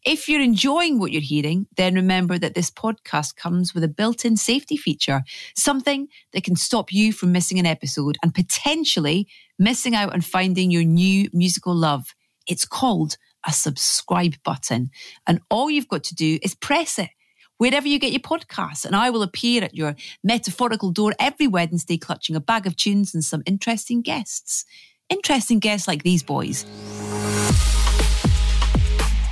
If 0.06 0.28
you're 0.28 0.40
enjoying 0.40 1.00
what 1.00 1.10
you're 1.10 1.20
hearing, 1.20 1.66
then 1.76 1.96
remember 1.96 2.38
that 2.38 2.54
this 2.54 2.70
podcast 2.70 3.34
comes 3.34 3.74
with 3.74 3.82
a 3.82 3.88
built 3.88 4.24
in 4.24 4.36
safety 4.36 4.76
feature, 4.76 5.24
something 5.56 6.06
that 6.32 6.44
can 6.44 6.54
stop 6.54 6.92
you 6.92 7.12
from 7.12 7.32
missing 7.32 7.58
an 7.58 7.66
episode 7.66 8.16
and 8.22 8.32
potentially 8.32 9.26
missing 9.58 9.96
out 9.96 10.14
on 10.14 10.20
finding 10.20 10.70
your 10.70 10.84
new 10.84 11.28
musical 11.32 11.74
love. 11.74 12.14
It's 12.46 12.64
called 12.64 13.16
a 13.44 13.52
subscribe 13.52 14.36
button. 14.44 14.90
And 15.26 15.40
all 15.50 15.68
you've 15.68 15.88
got 15.88 16.04
to 16.04 16.14
do 16.14 16.38
is 16.44 16.54
press 16.54 17.00
it 17.00 17.10
wherever 17.58 17.86
you 17.86 17.98
get 17.98 18.12
your 18.12 18.20
podcasts, 18.20 18.84
and 18.84 18.96
I 18.96 19.10
will 19.10 19.22
appear 19.22 19.62
at 19.62 19.74
your 19.74 19.94
metaphorical 20.24 20.90
door 20.90 21.14
every 21.18 21.46
Wednesday 21.46 21.98
clutching 21.98 22.34
a 22.34 22.40
bag 22.40 22.66
of 22.66 22.76
tunes 22.76 23.14
and 23.14 23.22
some 23.22 23.42
interesting 23.44 24.00
guests. 24.00 24.64
Interesting 25.08 25.58
guests 25.58 25.86
like 25.86 26.02
these 26.02 26.22
boys. 26.22 26.64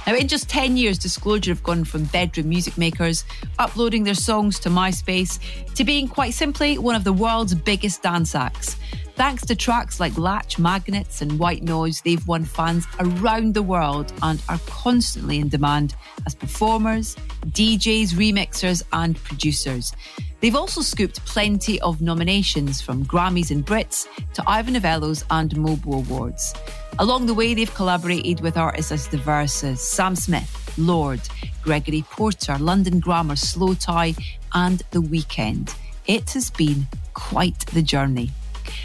Now, 0.06 0.14
in 0.14 0.28
just 0.28 0.48
10 0.48 0.76
years, 0.76 0.98
Disclosure 0.98 1.50
have 1.50 1.64
gone 1.64 1.84
from 1.84 2.04
bedroom 2.04 2.48
music 2.48 2.78
makers, 2.78 3.24
uploading 3.58 4.04
their 4.04 4.14
songs 4.14 4.60
to 4.60 4.68
MySpace, 4.68 5.40
to 5.74 5.82
being 5.82 6.06
quite 6.06 6.32
simply 6.32 6.78
one 6.78 6.94
of 6.94 7.02
the 7.02 7.12
world's 7.12 7.54
biggest 7.54 8.02
dance 8.02 8.36
acts. 8.36 8.76
Thanks 9.16 9.46
to 9.46 9.57
tracks 9.57 9.98
like 9.98 10.18
Latch, 10.18 10.59
Magnets, 10.59 11.22
and 11.22 11.38
White 11.38 11.62
Noise, 11.62 12.02
they've 12.02 12.29
won 12.29 12.44
fans 12.44 12.87
around 13.00 13.55
the 13.55 13.62
world 13.62 14.12
and 14.20 14.42
are 14.50 14.61
constantly 14.66 15.38
in 15.38 15.48
demand 15.48 15.94
as 16.26 16.35
performers, 16.35 17.16
DJs, 17.46 18.11
remixers, 18.11 18.83
and 18.92 19.16
producers. 19.24 19.94
They've 20.40 20.55
also 20.55 20.83
scooped 20.83 21.24
plenty 21.24 21.81
of 21.81 22.02
nominations 22.02 22.83
from 22.83 23.07
Grammys 23.07 23.50
and 23.50 23.64
Brits 23.64 24.07
to 24.35 24.44
Ivor 24.46 24.72
Novello's 24.72 25.24
and 25.31 25.50
Mobo 25.52 25.94
Awards. 26.07 26.52
Along 26.98 27.24
the 27.24 27.33
way, 27.33 27.55
they've 27.55 27.74
collaborated 27.74 28.42
with 28.42 28.59
artists 28.59 28.92
as 28.92 29.07
diverse 29.07 29.64
as 29.64 29.81
Sam 29.81 30.14
Smith, 30.14 30.74
Lorde, 30.76 31.26
Gregory 31.62 32.05
Porter, 32.11 32.59
London 32.59 33.00
Grammar, 33.00 33.37
Slowthai, 33.37 34.22
and 34.52 34.83
The 34.90 35.00
Weeknd. 35.00 35.74
It 36.07 36.33
has 36.33 36.50
been 36.50 36.87
quite 37.14 37.61
the 37.68 37.83
journey. 37.83 38.31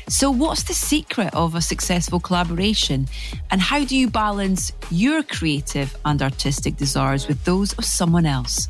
So, 0.08 0.32
what's 0.32 0.64
the 0.64 0.74
secret 0.74 1.34
of 1.34 1.56
a 1.56 1.62
successful 1.62 2.20
collaboration? 2.20 3.08
And 3.50 3.62
how 3.62 3.86
do 3.86 3.96
you 3.96 4.10
balance 4.10 4.72
your 4.90 5.24
creative 5.24 5.96
and 6.06 6.22
artistic 6.22 6.78
desires 6.78 7.28
with 7.28 7.44
those 7.46 7.74
of 7.74 7.86
someone 7.86 8.26
else? 8.26 8.68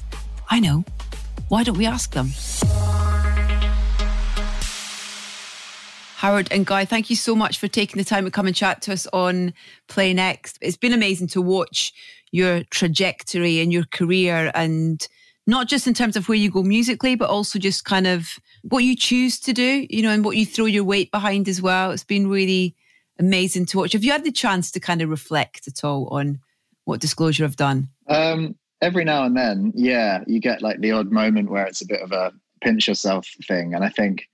I 0.50 0.60
know. 0.60 0.84
Why 1.50 1.64
don't 1.64 1.78
we 1.78 1.86
ask 1.86 2.14
them? 2.14 2.32
Howard 6.22 6.50
and 6.52 6.68
Guy, 6.68 6.86
thank 6.86 7.10
you 7.10 7.16
so 7.16 7.36
much 7.36 7.58
for 7.58 7.68
taking 7.68 7.98
the 7.98 8.06
time 8.06 8.26
to 8.26 8.32
come 8.32 8.46
and 8.46 8.56
chat 8.56 8.84
to 8.84 8.94
us 8.94 9.08
on 9.12 9.54
Play 9.88 10.14
Next. 10.14 10.60
It's 10.62 10.78
been 10.78 10.94
amazing 10.94 11.30
to 11.30 11.42
watch 11.42 11.94
your 12.32 12.64
trajectory 12.66 13.60
and 13.60 13.74
your 13.74 13.86
career, 13.86 14.52
and 14.54 15.08
not 15.52 15.68
just 15.68 15.86
in 15.86 15.94
terms 15.94 16.16
of 16.16 16.30
where 16.30 16.38
you 16.38 16.50
go 16.50 16.64
musically, 16.64 17.14
but 17.16 17.30
also 17.30 17.60
just 17.60 17.84
kind 17.84 18.08
of 18.08 18.40
what 18.64 18.86
you 18.86 18.96
choose 18.96 19.38
to 19.42 19.52
do, 19.52 19.86
you 19.90 20.02
know, 20.02 20.10
and 20.10 20.24
what 20.24 20.38
you 20.38 20.46
throw 20.46 20.66
your 20.66 20.86
weight 20.86 21.12
behind 21.12 21.50
as 21.50 21.62
well. 21.62 21.92
It's 21.92 22.06
been 22.06 22.28
really 22.28 22.74
amazing 23.20 23.66
to 23.68 23.78
watch. 23.78 23.92
Have 23.92 24.04
you 24.04 24.14
had 24.14 24.24
the 24.24 24.32
chance 24.32 24.72
to 24.72 24.80
kind 24.80 25.02
of 25.02 25.10
reflect 25.10 25.68
at 25.68 25.84
all 25.84 26.08
on 26.08 26.40
what 26.86 27.02
Disclosure 27.02 27.44
have 27.44 27.58
done? 27.58 27.90
Um, 28.08 28.56
every 28.82 29.04
now 29.04 29.26
and 29.26 29.36
then, 29.36 29.74
yeah, 29.76 30.24
you 30.26 30.40
get 30.40 30.62
like 30.62 30.80
the 30.80 30.94
odd 30.94 31.12
moment 31.12 31.52
where 31.52 31.66
it's 31.66 31.82
a 31.82 31.88
bit 31.88 32.02
of 32.02 32.14
a 32.14 32.32
pinch 32.62 32.88
yourself 32.88 33.28
thing. 33.46 33.76
And 33.76 33.84
I 33.84 33.90
think 33.90 34.30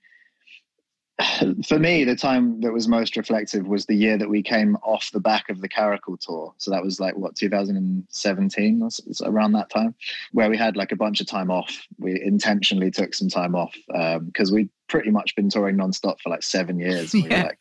for 1.66 1.78
me, 1.78 2.04
the 2.04 2.14
time 2.14 2.60
that 2.60 2.72
was 2.72 2.86
most 2.86 3.16
reflective 3.16 3.66
was 3.66 3.86
the 3.86 3.94
year 3.94 4.16
that 4.16 4.28
we 4.28 4.42
came 4.42 4.76
off 4.76 5.10
the 5.12 5.20
back 5.20 5.48
of 5.48 5.60
the 5.60 5.68
Caracal 5.68 6.16
tour. 6.16 6.54
So 6.58 6.70
that 6.70 6.82
was 6.82 7.00
like 7.00 7.16
what 7.16 7.34
2017, 7.34 8.82
or 8.82 8.88
around 9.28 9.52
that 9.52 9.70
time, 9.70 9.94
where 10.32 10.48
we 10.48 10.56
had 10.56 10.76
like 10.76 10.92
a 10.92 10.96
bunch 10.96 11.20
of 11.20 11.26
time 11.26 11.50
off. 11.50 11.86
We 11.98 12.20
intentionally 12.22 12.90
took 12.90 13.14
some 13.14 13.28
time 13.28 13.54
off 13.54 13.74
um, 13.94 14.26
because 14.26 14.52
we'd 14.52 14.70
pretty 14.88 15.10
much 15.10 15.34
been 15.34 15.50
touring 15.50 15.76
nonstop 15.76 16.20
for 16.20 16.30
like 16.30 16.42
seven 16.42 16.78
years. 16.78 17.12
We 17.12 17.22
were 17.22 17.28
like, 17.28 17.58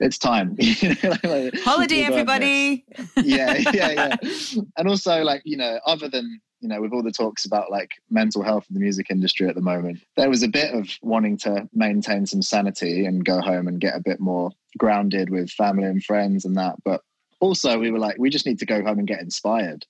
it's 0.00 0.18
time. 0.18 0.56
Holiday, 0.60 1.50
We've 1.52 1.64
earned 1.66 1.90
this 1.90 2.00
everybody. 2.06 2.84
yeah, 3.16 3.56
yeah, 3.72 3.90
yeah. 3.90 4.16
And 4.76 4.88
also, 4.88 5.22
like, 5.22 5.42
you 5.44 5.56
know, 5.56 5.78
other 5.86 6.08
than, 6.08 6.40
you 6.60 6.68
know, 6.68 6.80
with 6.80 6.92
all 6.92 7.02
the 7.02 7.10
talks 7.10 7.44
about 7.44 7.70
like 7.70 7.92
mental 8.10 8.42
health 8.42 8.66
in 8.68 8.74
the 8.74 8.80
music 8.80 9.06
industry 9.10 9.48
at 9.48 9.54
the 9.54 9.60
moment, 9.60 10.00
there 10.16 10.28
was 10.28 10.42
a 10.42 10.48
bit 10.48 10.74
of 10.74 10.88
wanting 11.02 11.36
to 11.38 11.68
maintain 11.72 12.26
some 12.26 12.42
sanity 12.42 13.06
and 13.06 13.24
go 13.24 13.40
home 13.40 13.66
and 13.66 13.80
get 13.80 13.96
a 13.96 14.00
bit 14.00 14.20
more 14.20 14.50
grounded 14.78 15.30
with 15.30 15.50
family 15.50 15.84
and 15.84 16.04
friends 16.04 16.44
and 16.44 16.56
that. 16.56 16.76
But 16.84 17.02
also, 17.40 17.78
we 17.78 17.90
were 17.90 17.98
like, 17.98 18.16
we 18.18 18.30
just 18.30 18.46
need 18.46 18.58
to 18.58 18.66
go 18.66 18.82
home 18.82 18.98
and 18.98 19.08
get 19.08 19.20
inspired 19.20 19.86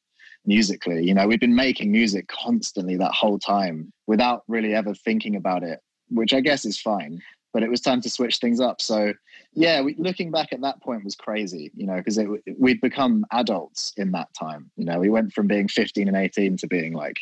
musically. 0.46 1.04
You 1.04 1.14
know, 1.14 1.26
we've 1.26 1.40
been 1.40 1.56
making 1.56 1.90
music 1.90 2.28
constantly 2.28 2.96
that 2.96 3.12
whole 3.12 3.38
time 3.38 3.92
without 4.06 4.44
really 4.46 4.74
ever 4.74 4.94
thinking 4.94 5.36
about 5.36 5.62
it, 5.62 5.80
which 6.08 6.32
I 6.32 6.40
guess 6.40 6.64
is 6.64 6.80
fine. 6.80 7.20
But 7.52 7.64
it 7.64 7.70
was 7.70 7.80
time 7.80 8.00
to 8.02 8.10
switch 8.10 8.38
things 8.38 8.60
up. 8.60 8.80
So 8.80 9.12
yeah, 9.54 9.80
we, 9.80 9.94
looking 9.98 10.30
back 10.30 10.52
at 10.52 10.60
that 10.62 10.80
point 10.82 11.04
was 11.04 11.16
crazy, 11.16 11.70
you 11.74 11.86
know, 11.86 11.96
because 11.96 12.18
we'd 12.58 12.80
become 12.80 13.24
adults 13.32 13.92
in 13.96 14.12
that 14.12 14.28
time. 14.38 14.70
You 14.76 14.84
know, 14.84 14.98
we 14.98 15.10
went 15.10 15.32
from 15.32 15.46
being 15.48 15.68
15 15.68 16.08
and 16.08 16.16
18 16.16 16.56
to 16.58 16.66
being 16.66 16.92
like, 16.94 17.18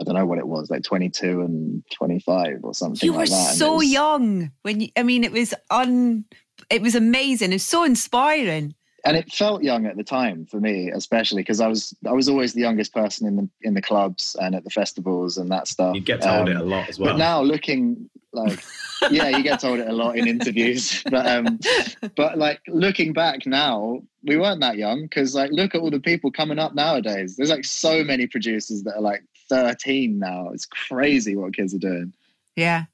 I 0.00 0.04
don't 0.04 0.14
know 0.14 0.26
what 0.26 0.38
it 0.38 0.46
was, 0.46 0.70
like 0.70 0.82
22 0.82 1.40
and 1.42 1.82
25 1.92 2.60
or 2.62 2.74
something 2.74 3.06
You 3.06 3.12
were 3.12 3.20
like 3.20 3.30
that. 3.30 3.54
So 3.54 3.76
was- 3.76 3.92
young 3.92 4.50
when 4.62 4.80
you, 4.80 4.88
I 4.96 5.02
mean, 5.02 5.24
it 5.24 5.32
was 5.32 5.54
un, 5.70 6.24
it 6.70 6.82
was 6.82 6.94
amazing. 6.94 7.52
It 7.52 7.56
was 7.56 7.64
so 7.64 7.84
inspiring. 7.84 8.74
and 9.04 9.16
it 9.16 9.32
felt 9.32 9.62
young 9.62 9.84
at 9.86 9.96
the 9.96 10.04
time 10.04 10.46
for 10.46 10.60
me, 10.60 10.90
especially 10.90 11.42
because 11.42 11.60
I 11.60 11.66
was 11.66 11.92
I 12.06 12.12
was 12.12 12.28
always 12.28 12.52
the 12.54 12.60
youngest 12.60 12.94
person 12.94 13.26
in 13.26 13.34
the 13.36 13.48
in 13.62 13.74
the 13.74 13.82
clubs 13.82 14.36
and 14.40 14.54
at 14.54 14.62
the 14.64 14.70
festivals 14.70 15.38
and 15.38 15.50
that 15.50 15.66
stuff. 15.68 15.94
You 15.96 16.00
get 16.00 16.22
told 16.22 16.48
it 16.48 16.56
Um, 16.56 16.62
a 16.62 16.64
lot 16.64 16.88
as 16.88 16.98
well. 16.98 17.12
But 17.14 17.18
now 17.18 17.42
looking 17.42 18.08
like, 18.32 18.62
yeah, 19.10 19.28
you 19.28 19.42
get 19.42 19.60
told 19.60 19.80
it 19.80 19.88
a 19.88 19.92
lot 19.92 20.16
in 20.16 20.26
interviews. 20.26 21.02
But 21.10 21.26
um, 21.26 21.58
but 22.16 22.38
like 22.38 22.60
looking 22.68 23.12
back 23.12 23.46
now, 23.46 24.02
we 24.24 24.36
weren't 24.36 24.60
that 24.60 24.76
young 24.76 25.02
because 25.02 25.34
like 25.34 25.50
look 25.50 25.74
at 25.74 25.80
all 25.80 25.90
the 25.90 26.00
people 26.00 26.30
coming 26.30 26.58
up 26.58 26.74
nowadays. 26.74 27.36
There's 27.36 27.50
like 27.50 27.64
so 27.64 28.02
many 28.02 28.26
producers 28.26 28.82
that 28.84 28.96
are 28.96 29.02
like 29.02 29.22
13 29.48 30.18
now. 30.18 30.50
It's 30.52 30.66
crazy 30.66 31.36
what 31.36 31.54
kids 31.54 31.74
are 31.74 31.78
doing. 31.78 32.14
Yeah. 32.56 32.84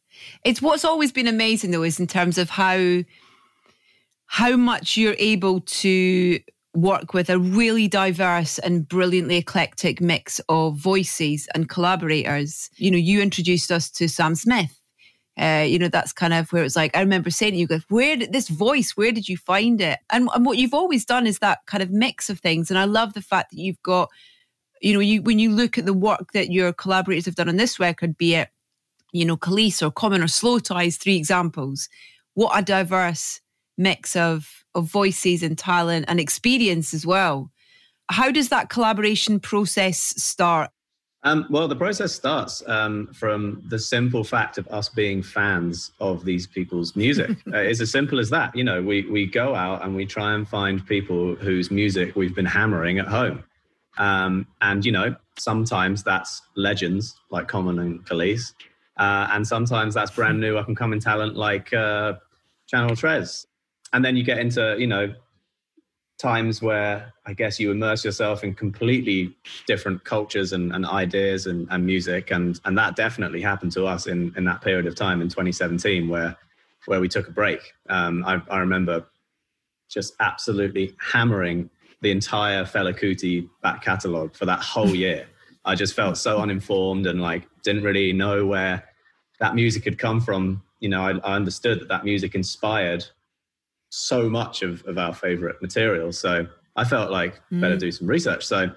It's 0.44 0.60
what's 0.60 0.84
always 0.84 1.12
been 1.12 1.28
amazing 1.28 1.70
though 1.70 1.84
is 1.84 2.00
in 2.00 2.06
terms 2.06 2.38
of 2.38 2.50
how 2.50 3.04
how 4.26 4.56
much 4.56 4.96
you're 4.96 5.16
able 5.18 5.60
to 5.60 6.40
work 6.74 7.14
with 7.14 7.30
a 7.30 7.38
really 7.38 7.88
diverse 7.88 8.58
and 8.58 8.88
brilliantly 8.88 9.36
eclectic 9.36 10.00
mix 10.00 10.40
of 10.48 10.76
voices 10.76 11.48
and 11.54 11.68
collaborators. 11.68 12.70
You 12.76 12.90
know, 12.90 12.98
you 12.98 13.20
introduced 13.20 13.72
us 13.72 13.90
to 13.92 14.08
Sam 14.08 14.34
Smith. 14.34 14.77
Uh, 15.38 15.64
you 15.66 15.78
know, 15.78 15.88
that's 15.88 16.12
kind 16.12 16.34
of 16.34 16.52
where 16.52 16.64
it's 16.64 16.74
like, 16.74 16.96
I 16.96 17.00
remember 17.00 17.30
saying 17.30 17.52
to 17.52 17.58
you, 17.58 17.66
guys, 17.66 17.84
where 17.88 18.16
did 18.16 18.32
this 18.32 18.48
voice, 18.48 18.96
where 18.96 19.12
did 19.12 19.28
you 19.28 19.36
find 19.36 19.80
it? 19.80 20.00
And, 20.10 20.28
and 20.34 20.44
what 20.44 20.58
you've 20.58 20.74
always 20.74 21.04
done 21.04 21.26
is 21.26 21.38
that 21.38 21.60
kind 21.66 21.82
of 21.82 21.90
mix 21.90 22.28
of 22.28 22.40
things. 22.40 22.70
And 22.70 22.78
I 22.78 22.84
love 22.84 23.14
the 23.14 23.22
fact 23.22 23.50
that 23.52 23.58
you've 23.58 23.82
got, 23.82 24.10
you 24.82 24.94
know, 24.94 25.00
you 25.00 25.22
when 25.22 25.38
you 25.38 25.50
look 25.50 25.78
at 25.78 25.86
the 25.86 25.92
work 25.92 26.32
that 26.32 26.50
your 26.50 26.72
collaborators 26.72 27.26
have 27.26 27.36
done 27.36 27.48
on 27.48 27.56
this 27.56 27.78
record, 27.78 28.18
be 28.18 28.34
it 28.34 28.48
you 29.12 29.24
know, 29.24 29.36
Kelis 29.36 29.82
or 29.82 29.90
Common 29.90 30.22
or 30.22 30.26
Slowthai's, 30.26 30.96
three 30.96 31.16
examples. 31.16 31.88
What 32.34 32.58
a 32.58 32.62
diverse 32.62 33.40
mix 33.76 34.16
of 34.16 34.64
of 34.74 34.84
voices 34.90 35.42
and 35.42 35.56
talent 35.56 36.04
and 36.08 36.20
experience 36.20 36.92
as 36.92 37.06
well. 37.06 37.50
How 38.10 38.30
does 38.30 38.48
that 38.50 38.70
collaboration 38.70 39.40
process 39.40 39.98
start? 39.98 40.70
Um, 41.24 41.46
well, 41.50 41.66
the 41.66 41.76
process 41.76 42.12
starts 42.12 42.62
um, 42.68 43.08
from 43.12 43.62
the 43.68 43.78
simple 43.78 44.22
fact 44.22 44.56
of 44.56 44.68
us 44.68 44.88
being 44.88 45.22
fans 45.22 45.90
of 45.98 46.24
these 46.24 46.46
people's 46.46 46.94
music. 46.94 47.30
uh, 47.52 47.58
it's 47.58 47.80
as 47.80 47.90
simple 47.90 48.20
as 48.20 48.30
that. 48.30 48.54
You 48.54 48.62
know, 48.64 48.80
we 48.80 49.02
we 49.10 49.26
go 49.26 49.54
out 49.54 49.84
and 49.84 49.96
we 49.96 50.06
try 50.06 50.34
and 50.34 50.48
find 50.48 50.86
people 50.86 51.34
whose 51.34 51.70
music 51.70 52.14
we've 52.14 52.34
been 52.34 52.46
hammering 52.46 52.98
at 53.00 53.08
home, 53.08 53.42
um, 53.98 54.46
and 54.60 54.84
you 54.86 54.92
know, 54.92 55.16
sometimes 55.38 56.04
that's 56.04 56.42
legends 56.54 57.16
like 57.30 57.48
Common 57.48 57.80
and 57.80 58.04
Kelis, 58.06 58.52
uh, 58.96 59.26
and 59.32 59.46
sometimes 59.46 59.94
that's 59.94 60.12
brand 60.12 60.40
new 60.40 60.56
up 60.56 60.68
and 60.68 60.76
coming 60.76 61.00
talent 61.00 61.36
like 61.36 61.72
uh, 61.74 62.14
Channel 62.68 62.94
Tres, 62.94 63.44
and 63.92 64.04
then 64.04 64.16
you 64.16 64.22
get 64.22 64.38
into 64.38 64.76
you 64.78 64.86
know 64.86 65.12
times 66.18 66.60
where 66.60 67.12
I 67.26 67.32
guess 67.32 67.60
you 67.60 67.70
immerse 67.70 68.04
yourself 68.04 68.42
in 68.42 68.54
completely 68.54 69.36
different 69.66 70.04
cultures 70.04 70.52
and, 70.52 70.74
and 70.74 70.84
ideas 70.84 71.46
and, 71.46 71.68
and 71.70 71.86
music. 71.86 72.32
And, 72.32 72.60
and 72.64 72.76
that 72.76 72.96
definitely 72.96 73.40
happened 73.40 73.72
to 73.72 73.86
us 73.86 74.06
in, 74.06 74.34
in 74.36 74.44
that 74.44 74.60
period 74.60 74.86
of 74.86 74.96
time 74.96 75.22
in 75.22 75.28
2017 75.28 76.08
where, 76.08 76.36
where 76.86 77.00
we 77.00 77.08
took 77.08 77.28
a 77.28 77.30
break. 77.30 77.72
Um, 77.88 78.24
I, 78.26 78.42
I 78.50 78.58
remember 78.58 79.06
just 79.88 80.14
absolutely 80.18 80.94
hammering 80.98 81.70
the 82.00 82.10
entire 82.10 82.64
Fela 82.64 82.98
Kuti 82.98 83.48
back 83.62 83.82
catalogue 83.82 84.34
for 84.34 84.44
that 84.46 84.60
whole 84.60 84.94
year. 84.94 85.26
I 85.64 85.76
just 85.76 85.94
felt 85.94 86.18
so 86.18 86.38
uninformed 86.38 87.06
and 87.06 87.20
like 87.20 87.44
didn't 87.62 87.84
really 87.84 88.12
know 88.12 88.44
where 88.44 88.84
that 89.38 89.54
music 89.54 89.84
had 89.84 89.98
come 89.98 90.20
from. 90.20 90.62
You 90.80 90.88
know, 90.88 91.02
I, 91.02 91.10
I 91.18 91.36
understood 91.36 91.80
that 91.80 91.88
that 91.88 92.04
music 92.04 92.34
inspired 92.34 93.04
so 93.90 94.28
much 94.28 94.62
of, 94.62 94.84
of 94.86 94.98
our 94.98 95.14
favorite 95.14 95.60
material. 95.62 96.12
So 96.12 96.46
I 96.76 96.84
felt 96.84 97.10
like 97.10 97.40
better 97.50 97.76
do 97.76 97.90
some 97.90 98.06
research. 98.06 98.46
So 98.46 98.70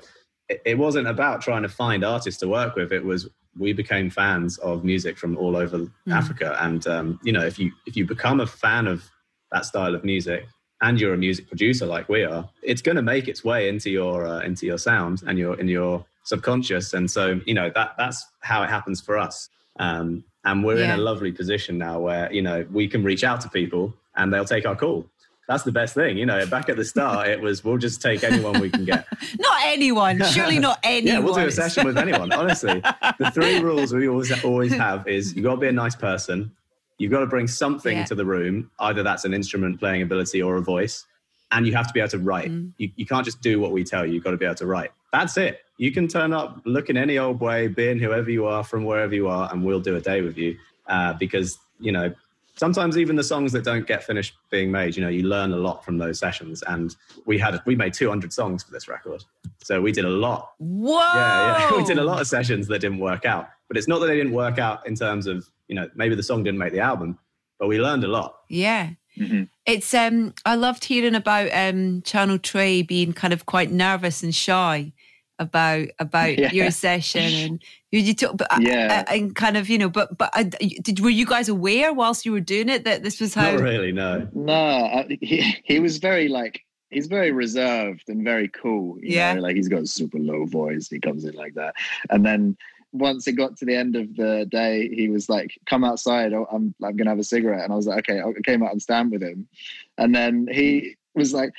it, 0.50 0.62
it 0.66 0.78
wasn't 0.78 1.08
about 1.08 1.42
trying 1.42 1.62
to 1.64 1.70
find 1.70 2.04
artists 2.04 2.40
to 2.42 2.48
work 2.48 2.76
with. 2.76 2.92
It 2.92 3.04
was 3.04 3.30
we 3.60 3.74
became 3.74 4.10
fans 4.10 4.58
of 4.60 4.84
music 4.86 5.18
from 5.18 5.38
all 5.38 5.56
over 5.58 5.86
Africa. 6.10 6.58
And 6.62 6.86
um, 6.88 7.20
you 7.24 7.34
know, 7.34 7.46
if 7.46 7.60
you 7.60 7.72
if 7.86 7.96
you 7.98 8.06
become 8.06 8.40
a 8.40 8.48
fan 8.48 8.88
of 8.88 9.04
that 9.52 9.66
style 9.66 9.94
of 9.94 10.04
music 10.06 10.46
and 10.82 11.00
you're 11.00 11.14
a 11.14 11.18
music 11.18 11.48
producer 11.48 11.86
like 11.86 12.08
we 12.08 12.24
are, 12.24 12.50
it's 12.64 12.82
going 12.82 12.96
to 12.96 13.02
make 13.02 13.28
its 13.28 13.44
way 13.44 13.68
into 13.68 13.90
your 13.90 14.26
uh, 14.26 14.40
into 14.40 14.66
your 14.66 14.78
sound 14.78 15.22
and 15.28 15.38
your 15.38 15.60
in 15.60 15.68
your 15.68 16.06
subconscious. 16.24 16.94
And 16.94 17.12
so 17.12 17.42
you 17.46 17.54
know 17.54 17.70
that 17.76 17.96
that's 17.98 18.26
how 18.40 18.64
it 18.64 18.70
happens 18.70 19.02
for 19.02 19.18
us. 19.18 19.50
Um, 19.80 20.24
and 20.46 20.64
we're 20.64 20.80
Yeah. 20.80 20.94
in 20.94 21.00
a 21.00 21.04
lovely 21.04 21.32
position 21.32 21.78
now 21.78 22.00
where 22.00 22.32
you 22.32 22.42
know 22.42 22.66
we 22.72 22.88
can 22.88 23.04
reach 23.04 23.24
out 23.26 23.42
to 23.42 23.50
people 23.50 23.94
and 24.16 24.34
they'll 24.34 24.46
take 24.46 24.66
our 24.66 24.76
call. 24.76 25.06
That's 25.48 25.64
the 25.64 25.72
best 25.72 25.94
thing, 25.96 26.18
you 26.18 26.26
know. 26.26 26.46
Back 26.46 26.70
at 26.70 26.78
the 26.78 26.86
start, 26.86 27.28
it 27.28 27.42
was 27.42 27.64
we'll 27.64 27.78
just 27.78 28.02
take 28.02 28.24
anyone 28.24 28.62
we 28.62 28.70
can 28.70 28.86
get. 28.86 29.06
Not 29.40 29.60
anyone, 29.64 30.24
surely 30.26 30.60
not 30.60 30.80
anyone. 30.84 31.14
Yeah, 31.14 31.20
we'll 31.20 31.34
do 31.34 31.42
a 31.48 31.52
session 31.52 31.86
with 31.86 31.98
anyone. 31.98 32.32
Honestly, 32.32 32.80
the 33.20 33.32
three 33.34 33.60
rules 33.60 33.94
we 33.94 34.08
always 34.08 34.32
always 34.46 34.72
have 34.74 35.08
is 35.08 35.36
you've 35.36 35.44
got 35.44 35.56
to 35.56 35.58
be 35.62 35.68
a 35.68 35.72
nice 35.74 35.96
person, 35.96 36.52
you've 37.00 37.12
got 37.12 37.20
to 37.22 37.26
bring 37.26 37.48
something 37.48 37.98
Yeah. 37.98 38.06
to 38.06 38.16
the 38.16 38.24
room, 38.26 38.70
either 38.80 39.04
that's 39.04 39.26
an 39.26 39.34
instrument 39.34 39.80
playing 39.80 40.04
ability 40.04 40.42
or 40.42 40.56
a 40.56 40.62
voice, 40.62 41.06
and 41.52 41.68
you 41.68 41.74
have 41.74 41.88
to 41.88 41.94
be 41.94 42.00
able 42.00 42.10
to 42.12 42.20
write. 42.20 42.50
Mm. 42.50 42.72
You, 42.78 42.92
you 42.96 43.06
can't 43.06 43.26
just 43.26 43.42
do 43.42 43.60
what 43.60 43.72
we 43.72 43.84
tell 43.84 44.06
you. 44.06 44.14
You've 44.14 44.24
got 44.24 44.32
to 44.32 44.38
be 44.38 44.46
able 44.46 44.56
to 44.56 44.68
write. 44.68 44.92
That's 45.12 45.36
it. 45.36 45.60
You 45.78 45.92
can 45.92 46.08
turn 46.08 46.32
up 46.32 46.62
looking 46.64 46.96
any 46.96 47.18
old 47.18 47.42
way, 47.42 47.68
being 47.68 48.00
whoever 48.00 48.30
you 48.30 48.46
are 48.46 48.64
from 48.64 48.86
wherever 48.86 49.14
you 49.14 49.28
are, 49.28 49.52
and 49.52 49.66
we'll 49.66 49.82
do 49.82 49.96
a 49.98 50.02
day 50.02 50.22
with 50.22 50.38
you. 50.38 50.58
Uh, 50.88 51.14
because 51.14 51.58
you 51.80 51.92
know 51.92 52.14
sometimes 52.62 52.96
even 52.96 53.16
the 53.16 53.24
songs 53.24 53.52
that 53.52 53.64
don't 53.64 53.88
get 53.88 54.04
finished 54.04 54.36
being 54.52 54.72
made, 54.72 54.96
you 54.96 55.02
know, 55.02 55.10
you 55.10 55.24
learn 55.24 55.52
a 55.52 55.58
lot 55.58 55.84
from 55.84 55.98
those 55.98 56.20
sessions. 56.20 56.62
And 56.68 56.96
we 57.26 57.40
had 57.40 57.60
we 57.66 57.76
made 57.76 57.92
200 57.92 58.32
songs 58.32 58.62
for 58.62 58.72
this 58.72 58.88
record, 58.88 59.24
so 59.64 59.82
we 59.82 59.92
did 59.92 60.06
a 60.06 60.10
lot. 60.10 60.52
Whoa. 60.60 61.00
Yeah, 61.00 61.72
yeah, 61.72 61.78
we 61.78 61.84
did 61.84 61.98
a 61.98 62.04
lot 62.04 62.22
of 62.22 62.28
sessions 62.28 62.68
that 62.68 62.78
didn't 62.80 63.00
work 63.00 63.26
out. 63.26 63.50
But 63.68 63.78
it's 63.78 63.88
not 63.88 63.98
that 64.02 64.06
they 64.08 64.16
didn't 64.16 64.34
work 64.34 64.60
out 64.60 64.86
in 64.86 64.94
terms 64.94 65.26
of 65.26 65.50
you 65.70 65.76
know 65.76 65.90
maybe 65.96 66.14
the 66.14 66.22
song 66.22 66.44
didn't 66.44 66.60
make 66.60 66.72
the 66.72 66.82
album, 66.82 67.18
but 67.58 67.68
we 67.68 67.80
learned 67.80 68.04
a 68.04 68.08
lot. 68.08 68.42
Yeah. 68.48 68.92
Mhm. 69.18 69.50
It's 69.66 69.92
um 69.96 70.36
I 70.46 70.54
loved 70.54 70.86
hearing 70.86 71.16
about 71.16 71.50
um 71.52 72.04
Channel 72.04 72.38
Tres 72.38 72.84
being 72.84 73.12
kind 73.12 73.34
of 73.34 73.48
quite 73.48 73.72
nervous 73.72 74.22
and 74.22 74.36
shy 74.36 74.94
about 75.42 75.88
about 76.00 76.38
Yeah. 76.38 76.52
your 76.54 76.72
session 76.72 77.34
and 77.44 77.64
you, 77.92 78.00
you 78.00 78.14
talk, 78.14 78.38
but, 78.38 78.48
Yeah. 78.62 79.04
uh, 79.08 79.14
and 79.14 79.36
kind 79.36 79.58
of 79.58 79.70
you 79.70 79.78
know 79.78 79.90
but 79.90 80.18
but 80.18 80.30
uh, 80.34 80.44
did 80.88 81.00
were 81.00 81.10
you 81.10 81.26
guys 81.26 81.50
aware 81.50 81.92
whilst 81.94 82.26
you 82.26 82.32
were 82.32 82.40
doing 82.56 82.70
it 82.70 82.84
that 82.86 83.04
this 83.04 83.20
was 83.20 83.34
how 83.34 83.52
Not 83.52 83.62
really, 83.62 83.92
no. 83.92 84.28
No, 84.34 84.54
I, 84.54 85.18
he 85.22 85.38
he 85.64 85.80
was 85.80 85.98
very 85.98 86.28
like 86.28 86.62
he's 86.92 87.08
very 87.08 87.32
reserved 87.32 88.08
and 88.08 88.24
very 88.24 88.48
cool. 88.50 88.98
You 89.02 89.16
Yeah. 89.16 89.34
know? 89.34 89.42
like 89.42 89.56
he's 89.56 89.68
got 89.76 89.82
a 89.82 89.88
super 89.88 90.20
low 90.20 90.46
voice. 90.46 90.88
He 90.90 91.00
comes 91.00 91.26
in 91.26 91.34
like 91.34 91.56
that, 91.56 91.74
and 92.10 92.26
then 92.26 92.56
once 92.94 93.26
it 93.28 93.34
got 93.34 93.56
to 93.58 93.66
the 93.66 93.76
end 93.84 93.96
of 93.96 94.14
the 94.18 94.46
day, 94.52 94.90
he 94.94 95.08
was 95.08 95.30
like, 95.30 95.58
"Come 95.66 95.84
outside. 95.86 96.34
oh, 96.34 96.48
I'm 96.52 96.76
I'm 96.84 96.96
gonna 96.98 97.10
have 97.10 97.20
a 97.20 97.24
cigarette." 97.24 97.64
And 97.64 97.74
I 97.74 97.78
was 97.78 97.88
like, 97.88 98.00
"Okay." 98.10 98.20
I 98.22 98.32
came 98.50 98.62
out 98.64 98.74
and 98.74 98.82
stand 98.82 99.12
with 99.12 99.24
him, 99.24 99.48
and 99.98 100.14
then 100.14 100.48
he 100.52 100.96
was 101.16 101.34
like, 101.34 101.52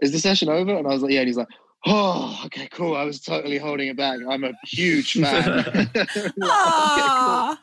"Is 0.00 0.12
the 0.12 0.20
session 0.20 0.48
over?" 0.48 0.72
And 0.78 0.86
I 0.86 0.92
was 0.92 1.02
like, 1.02 1.12
"Yeah." 1.12 1.20
And 1.20 1.28
he's 1.28 1.36
like. 1.44 1.48
Oh, 1.86 2.40
okay, 2.46 2.68
cool. 2.72 2.96
I 2.96 3.04
was 3.04 3.20
totally 3.20 3.58
holding 3.58 3.88
it 3.88 3.96
back. 3.96 4.18
I'm 4.28 4.44
a 4.44 4.52
huge 4.64 5.12
fan. 5.20 5.56
Like, 5.56 5.96
okay, 5.96 6.10
cool. 6.14 6.42
Ah, 6.42 7.60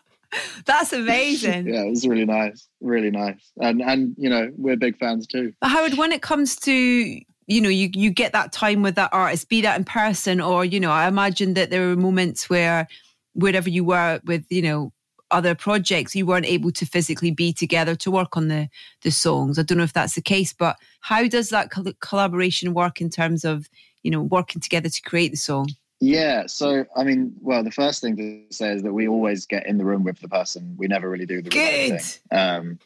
That's 0.66 0.94
amazing. 0.94 1.68
yeah, 1.68 1.84
it 1.84 1.90
was 1.90 2.08
really 2.08 2.26
nice, 2.26 2.68
really 2.82 3.12
nice, 3.12 3.52
and 3.60 3.82
and 3.82 4.16
you 4.18 4.30
know 4.30 4.52
we're 4.58 4.78
big 4.78 4.98
fans 4.98 5.28
too. 5.28 5.54
But 5.62 5.70
Howard, 5.70 5.96
when 5.98 6.12
it 6.12 6.22
comes 6.22 6.56
to 6.62 6.72
you 6.74 7.62
know 7.62 7.70
you 7.70 7.90
you 7.94 8.10
get 8.10 8.32
that 8.34 8.52
time 8.52 8.82
with 8.82 8.96
that 8.96 9.14
artist, 9.14 9.50
be 9.50 9.62
that 9.62 9.78
in 9.78 9.84
person 9.84 10.42
or 10.42 10.66
you 10.66 10.80
know, 10.80 10.92
I 10.92 11.08
imagine 11.08 11.54
that 11.56 11.70
there 11.70 11.88
were 11.90 11.96
moments 11.96 12.50
where 12.50 12.88
wherever 13.34 13.70
you 13.70 13.84
were 13.84 14.22
with 14.26 14.46
you 14.50 14.62
know 14.62 14.92
other 15.30 15.56
projects, 15.56 16.16
you 16.16 16.26
weren't 16.26 16.46
able 16.46 16.72
to 16.72 16.86
physically 16.86 17.32
be 17.32 17.52
together 17.54 17.96
to 17.96 18.10
work 18.12 18.38
on 18.38 18.48
the 18.48 18.70
the 19.02 19.12
songs. 19.12 19.60
I 19.60 19.64
don't 19.64 19.78
know 19.78 19.84
if 19.84 19.94
that's 19.94 20.16
the 20.16 20.22
case, 20.22 20.54
but 20.54 20.78
how 21.02 21.28
does 21.28 21.50
that 21.50 21.72
collaboration 22.00 22.74
work 22.74 23.02
in 23.02 23.10
terms 23.10 23.44
of 23.44 23.68
you 24.04 24.12
know 24.12 24.22
working 24.22 24.62
together 24.62 24.90
to 24.90 25.02
create 25.02 25.32
the 25.32 25.38
song? 25.38 25.70
Yeah, 26.00 26.48
so 26.48 26.86
I 26.98 27.06
mean, 27.06 27.34
well, 27.40 27.64
the 27.64 27.72
first 27.72 28.02
thing 28.02 28.18
to 28.18 28.44
say 28.54 28.74
is 28.74 28.84
that 28.84 28.92
we 28.92 29.08
always 29.08 29.46
get 29.46 29.66
in 29.66 29.78
the 29.78 29.86
room 29.86 30.04
with 30.04 30.20
the 30.20 30.28
person. 30.28 30.76
We 30.78 30.88
never 30.88 31.10
really 31.10 31.26
do 31.26 31.42
the 31.42 31.50
Good. 31.50 32.02
thing. 32.02 32.38
Um, 32.38 32.80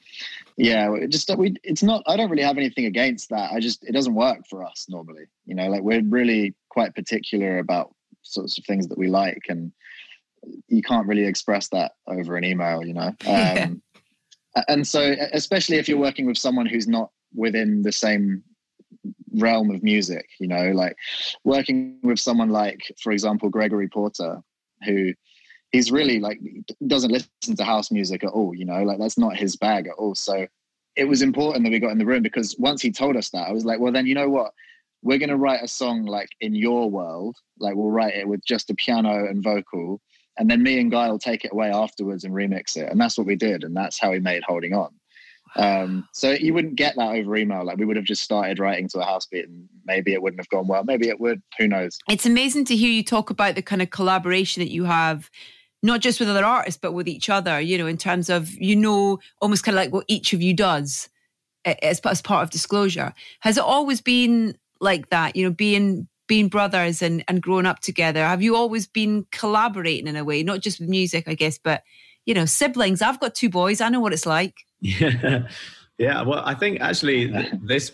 yeah, 0.56 0.94
it 0.94 1.10
just 1.10 1.36
we. 1.36 1.56
It's 1.64 1.82
not. 1.82 2.04
I 2.06 2.16
don't 2.16 2.30
really 2.30 2.44
have 2.44 2.58
anything 2.58 2.86
against 2.86 3.30
that. 3.30 3.52
I 3.52 3.60
just 3.60 3.84
it 3.84 3.94
doesn't 3.94 4.14
work 4.14 4.46
for 4.48 4.64
us 4.64 4.86
normally. 4.88 5.26
You 5.48 5.56
know, 5.56 5.68
like 5.68 5.82
we're 5.82 6.04
really 6.04 6.54
quite 6.70 6.94
particular 6.94 7.58
about 7.58 7.94
sorts 8.22 8.60
of 8.60 8.66
things 8.66 8.88
that 8.88 9.00
we 9.00 9.08
like, 9.08 9.46
and 9.50 9.72
you 10.68 10.84
can't 10.84 11.08
really 11.08 11.26
express 11.26 11.70
that 11.70 11.94
over 12.06 12.38
an 12.38 12.44
email. 12.44 12.86
You 12.86 12.94
know, 12.94 13.16
um, 13.28 13.82
and 14.68 14.88
so 14.88 15.16
especially 15.34 15.78
if 15.78 15.90
you're 15.90 15.98
working 15.98 16.28
with 16.28 16.38
someone 16.38 16.68
who's 16.68 16.88
not 16.88 17.10
within 17.34 17.82
the 17.82 17.92
same 17.92 18.44
realm 19.34 19.70
of 19.72 19.84
music 19.84 20.30
you 20.40 20.48
know 20.48 20.72
like 20.72 20.96
working 21.44 22.00
with 22.04 22.20
someone 22.20 22.50
like 22.50 22.82
for 23.02 23.12
example 23.12 23.50
gregory 23.50 23.88
porter 23.88 24.42
who 24.86 25.14
he's 25.72 25.92
really 25.92 26.20
like 26.20 26.40
doesn't 26.88 27.12
listen 27.12 27.56
to 27.56 27.64
house 27.64 27.92
music 27.92 28.24
at 28.24 28.30
all 28.30 28.54
you 28.56 28.66
know 28.66 28.84
like 28.84 29.00
that's 29.00 29.18
not 29.18 29.36
his 29.36 29.56
bag 29.56 29.88
at 29.88 29.94
all. 29.98 30.16
So 30.16 30.48
it 30.96 31.06
was 31.08 31.22
important 31.22 31.64
that 31.64 31.72
we 31.72 31.80
got 31.80 31.92
in 31.92 32.00
the 32.00 32.06
room 32.06 32.24
because 32.24 32.56
once 32.58 32.82
he 32.82 32.92
told 32.92 33.16
us 33.16 33.30
that 33.30 33.48
i 33.48 33.52
was 33.52 33.66
like 33.66 33.80
well 33.80 33.92
then 33.92 34.08
you 34.08 34.16
know 34.16 34.30
what? 34.30 34.52
We're 35.04 35.20
going 35.20 35.30
to 35.30 35.38
write 35.38 35.64
a 35.64 35.68
song 35.68 36.06
like 36.06 36.30
in 36.42 36.56
your 36.56 36.90
world 36.90 37.38
like 37.60 37.76
we'll 37.76 37.92
write 37.92 38.16
it 38.16 38.28
with 38.28 38.44
just 38.44 38.72
a 38.72 38.76
piano 38.76 39.28
and 39.28 39.44
vocal 39.44 40.02
and 40.40 40.50
then 40.50 40.64
me 40.64 40.80
and 40.80 40.92
guy 40.92 41.10
will 41.10 41.20
take 41.20 41.46
it 41.46 41.52
away 41.52 41.70
afterwards 41.70 42.24
and 42.24 42.34
remix 42.34 42.78
it. 42.78 42.92
And 42.92 43.00
that's 43.00 43.18
what 43.18 43.28
we 43.28 43.36
did 43.36 43.64
and 43.64 43.76
that's 43.76 44.00
how 44.00 44.12
we 44.12 44.20
made 44.20 44.44
holding 44.44 44.74
on 44.74 44.90
um, 45.56 46.08
so 46.12 46.32
you 46.32 46.54
wouldn't 46.54 46.76
get 46.76 46.96
that 46.96 47.16
over 47.16 47.36
email. 47.36 47.64
Like 47.64 47.78
we 47.78 47.86
would 47.86 47.96
have 47.96 48.06
just 48.06 48.22
started 48.22 48.60
writing 48.60 48.88
to 48.90 49.00
a 49.00 49.06
house 49.06 49.26
beat 49.26 49.48
and 49.48 49.68
maybe 49.86 50.14
it 50.14 50.22
wouldn't 50.22 50.40
have 50.40 50.50
gone 50.50 50.68
well. 50.68 50.84
Maybe 50.84 51.08
it 51.08 51.20
would. 51.20 51.42
Who 51.58 51.68
knows? 51.68 51.98
It's 52.10 52.26
amazing 52.26 52.66
to 52.66 52.76
hear 52.76 52.92
you 52.92 53.04
talk 53.04 53.30
about 53.30 53.56
the 53.56 53.62
kind 53.62 53.82
of 53.82 53.90
collaboration 53.90 54.62
that 54.62 54.72
you 54.72 54.84
have, 54.84 55.30
not 55.82 56.02
just 56.02 56.20
with 56.20 56.30
other 56.30 56.46
artists, 56.46 56.80
but 56.82 56.92
with 56.92 57.08
each 57.08 57.30
other, 57.30 57.60
you 57.60 57.78
know, 57.78 57.88
in 57.88 57.98
terms 57.98 58.30
of, 58.30 58.52
you 58.52 58.76
know, 58.76 59.20
almost 59.42 59.64
kind 59.64 59.78
of 59.78 59.84
like 59.84 59.94
what 59.94 60.06
each 60.08 60.34
of 60.34 60.42
you 60.42 60.54
does 60.54 61.10
as, 61.66 62.00
as 62.02 62.22
part 62.22 62.44
of 62.44 62.50
disclosure. 62.50 63.14
Has 63.40 63.58
it 63.58 63.64
always 63.64 64.02
been 64.02 64.58
like 64.80 65.10
that, 65.10 65.36
you 65.36 65.46
know, 65.46 65.52
being 65.52 66.08
being 66.28 66.50
brothers 66.50 67.02
and, 67.02 67.24
and 67.28 67.42
growing 67.42 67.66
up 67.66 67.80
together? 67.80 68.20
Have 68.20 68.42
you 68.42 68.56
always 68.56 68.86
been 68.86 69.26
collaborating 69.32 70.08
in 70.08 70.18
a 70.18 70.26
way, 70.26 70.44
not 70.44 70.60
just 70.60 70.80
with 70.80 70.90
music, 70.90 71.26
I 71.26 71.36
guess, 71.36 71.58
but, 71.58 71.84
you 72.26 72.34
know, 72.34 72.46
siblings? 72.46 73.02
I've 73.02 73.20
got 73.20 73.34
two 73.34 73.50
boys. 73.50 73.80
I 73.80 73.88
know 73.88 74.02
what 74.02 74.12
it's 74.12 74.26
like. 74.26 74.67
Yeah, 74.82 75.48
yeah. 75.98 76.22
Well, 76.22 76.44
I 76.46 76.54
think 76.54 76.82
actually 76.82 77.34
this 77.64 77.92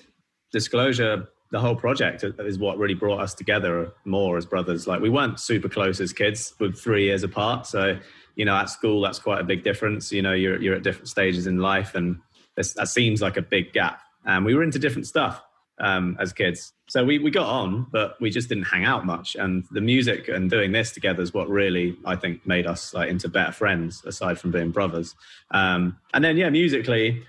disclosure, 0.52 1.30
the 1.52 1.60
whole 1.60 1.76
project, 1.76 2.24
is 2.24 2.60
what 2.60 2.78
really 2.78 2.94
brought 2.94 3.22
us 3.22 3.34
together 3.34 3.94
more 4.04 4.36
as 4.38 4.46
brothers. 4.46 4.86
Like 4.86 5.02
we 5.02 5.10
weren't 5.10 5.40
super 5.40 5.70
close 5.70 6.02
as 6.02 6.12
kids, 6.12 6.54
with 6.60 6.78
three 6.78 7.06
years 7.06 7.24
apart. 7.24 7.68
So 7.68 7.98
you 8.36 8.46
know, 8.46 8.56
at 8.56 8.70
school, 8.70 9.02
that's 9.02 9.20
quite 9.20 9.40
a 9.40 9.44
big 9.44 9.64
difference. 9.64 10.12
You 10.12 10.22
know, 10.22 10.34
you're 10.34 10.62
you're 10.62 10.76
at 10.76 10.84
different 10.84 11.08
stages 11.08 11.48
in 11.48 11.60
life, 11.60 11.96
and 11.96 12.20
this, 12.56 12.74
that 12.74 12.90
seems 12.90 13.22
like 13.22 13.38
a 13.38 13.42
big 13.42 13.72
gap. 13.72 14.02
And 14.26 14.44
we 14.44 14.56
were 14.56 14.64
into 14.64 14.80
different 14.80 15.08
stuff 15.08 15.42
um, 15.80 16.18
as 16.20 16.34
kids. 16.34 16.74
So 16.88 17.04
we, 17.04 17.20
we 17.20 17.32
got 17.32 17.48
on, 17.48 17.88
but 17.92 18.20
we 18.22 18.30
just 18.30 18.50
didn't 18.50 18.66
hang 18.66 18.86
out 18.86 19.06
much. 19.06 19.36
And 19.36 19.66
the 19.72 19.82
music 19.82 20.28
and 20.28 20.50
doing 20.50 20.72
this 20.72 20.92
together 20.92 21.22
is 21.22 21.34
what 21.34 21.50
really, 21.50 21.98
I 22.06 22.16
think, 22.16 22.46
made 22.46 22.68
us 22.68 22.94
like 22.94 23.10
into 23.10 23.28
better 23.28 23.52
friends, 23.52 24.04
aside 24.06 24.40
from 24.40 24.52
being 24.52 24.72
brothers. 24.72 25.16
Um, 25.52 25.98
and 26.14 26.24
then, 26.24 26.38
yeah, 26.38 26.50
musically, 26.50 27.24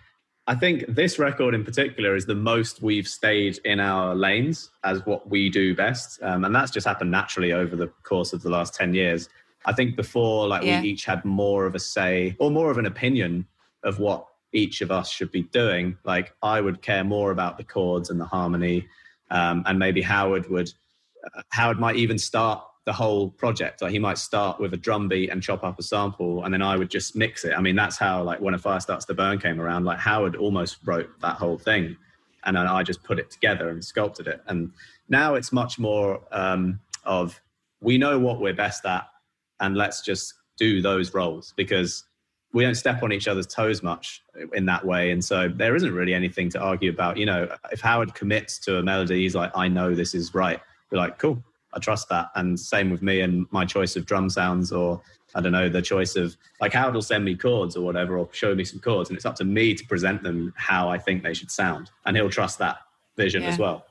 I 0.46 0.54
think 0.54 0.84
this 0.88 1.18
record 1.18 1.54
in 1.54 1.64
particular 1.64 2.14
is 2.14 2.26
the 2.26 2.34
most 2.34 2.82
we've 2.82 3.08
stayed 3.08 3.58
in 3.64 3.80
our 3.80 4.14
lanes 4.14 4.70
as 4.84 5.04
what 5.06 5.30
we 5.30 5.48
do 5.48 5.74
best. 5.74 6.22
Um, 6.22 6.44
and 6.44 6.54
that's 6.54 6.70
just 6.70 6.86
happened 6.86 7.10
naturally 7.10 7.52
over 7.52 7.76
the 7.76 7.88
course 8.02 8.32
of 8.32 8.42
the 8.42 8.50
last 8.50 8.74
10 8.74 8.92
years. 8.92 9.28
I 9.64 9.72
think 9.72 9.96
before, 9.96 10.46
like, 10.46 10.62
yeah. 10.62 10.82
we 10.82 10.88
each 10.88 11.06
had 11.06 11.24
more 11.24 11.64
of 11.64 11.74
a 11.74 11.78
say 11.78 12.36
or 12.38 12.50
more 12.50 12.70
of 12.70 12.76
an 12.76 12.84
opinion 12.84 13.46
of 13.82 13.98
what 13.98 14.26
each 14.54 14.80
of 14.80 14.90
us 14.90 15.10
should 15.10 15.30
be 15.30 15.42
doing. 15.42 15.98
Like 16.04 16.34
I 16.42 16.60
would 16.60 16.80
care 16.80 17.04
more 17.04 17.32
about 17.32 17.58
the 17.58 17.64
chords 17.64 18.08
and 18.08 18.18
the 18.18 18.24
harmony, 18.24 18.88
um, 19.30 19.64
and 19.66 19.78
maybe 19.78 20.00
Howard 20.00 20.48
would. 20.48 20.72
Uh, 21.36 21.42
Howard 21.50 21.78
might 21.78 21.96
even 21.96 22.16
start 22.16 22.64
the 22.86 22.92
whole 22.92 23.30
project. 23.30 23.82
Like 23.82 23.92
he 23.92 23.98
might 23.98 24.18
start 24.18 24.60
with 24.60 24.72
a 24.74 24.76
drum 24.76 25.08
beat 25.08 25.30
and 25.30 25.42
chop 25.42 25.64
up 25.64 25.78
a 25.78 25.82
sample, 25.82 26.44
and 26.44 26.54
then 26.54 26.62
I 26.62 26.76
would 26.76 26.90
just 26.90 27.16
mix 27.16 27.44
it. 27.44 27.52
I 27.52 27.60
mean, 27.60 27.76
that's 27.76 27.98
how 27.98 28.22
like 28.22 28.40
when 28.40 28.54
a 28.54 28.58
fire 28.58 28.80
starts 28.80 29.04
to 29.06 29.14
burn 29.14 29.38
came 29.38 29.60
around. 29.60 29.84
Like 29.84 29.98
Howard 29.98 30.36
almost 30.36 30.78
wrote 30.84 31.10
that 31.20 31.36
whole 31.36 31.58
thing, 31.58 31.96
and 32.44 32.56
then 32.56 32.66
I 32.66 32.82
just 32.82 33.02
put 33.02 33.18
it 33.18 33.30
together 33.30 33.68
and 33.68 33.84
sculpted 33.84 34.28
it. 34.28 34.40
And 34.46 34.72
now 35.08 35.34
it's 35.34 35.52
much 35.52 35.78
more 35.78 36.20
um, 36.30 36.80
of 37.04 37.40
we 37.80 37.98
know 37.98 38.18
what 38.18 38.40
we're 38.40 38.54
best 38.54 38.86
at, 38.86 39.08
and 39.60 39.76
let's 39.76 40.00
just 40.02 40.34
do 40.56 40.80
those 40.80 41.12
roles 41.12 41.52
because 41.56 42.04
we 42.54 42.62
don't 42.62 42.76
step 42.76 43.02
on 43.02 43.12
each 43.12 43.26
other's 43.26 43.48
toes 43.48 43.82
much 43.82 44.22
in 44.54 44.64
that 44.66 44.86
way. 44.86 45.10
And 45.10 45.22
so 45.22 45.48
there 45.48 45.74
isn't 45.74 45.92
really 45.92 46.14
anything 46.14 46.48
to 46.50 46.60
argue 46.60 46.88
about. 46.88 47.16
You 47.16 47.26
know, 47.26 47.48
if 47.72 47.80
Howard 47.80 48.14
commits 48.14 48.58
to 48.60 48.78
a 48.78 48.82
melody, 48.82 49.22
he's 49.22 49.34
like, 49.34 49.50
I 49.56 49.66
know 49.66 49.92
this 49.92 50.14
is 50.14 50.34
right. 50.34 50.60
We're 50.90 50.98
like, 50.98 51.18
cool, 51.18 51.42
I 51.74 51.80
trust 51.80 52.08
that. 52.10 52.30
And 52.36 52.58
same 52.58 52.90
with 52.90 53.02
me 53.02 53.22
and 53.22 53.46
my 53.50 53.64
choice 53.64 53.96
of 53.96 54.06
drum 54.06 54.30
sounds 54.30 54.70
or 54.70 55.02
I 55.34 55.40
don't 55.40 55.50
know, 55.50 55.68
the 55.68 55.82
choice 55.82 56.14
of 56.14 56.36
like 56.60 56.72
Howard 56.72 56.94
will 56.94 57.02
send 57.02 57.24
me 57.24 57.34
chords 57.34 57.76
or 57.76 57.84
whatever, 57.84 58.16
or 58.16 58.28
show 58.30 58.54
me 58.54 58.64
some 58.64 58.78
chords. 58.78 59.10
And 59.10 59.16
it's 59.16 59.26
up 59.26 59.34
to 59.36 59.44
me 59.44 59.74
to 59.74 59.84
present 59.86 60.22
them 60.22 60.54
how 60.56 60.88
I 60.88 60.96
think 60.96 61.24
they 61.24 61.34
should 61.34 61.50
sound. 61.50 61.90
And 62.06 62.16
he'll 62.16 62.30
trust 62.30 62.60
that 62.60 62.78
vision 63.16 63.42
yeah. 63.42 63.48
as 63.48 63.58
well. 63.58 63.84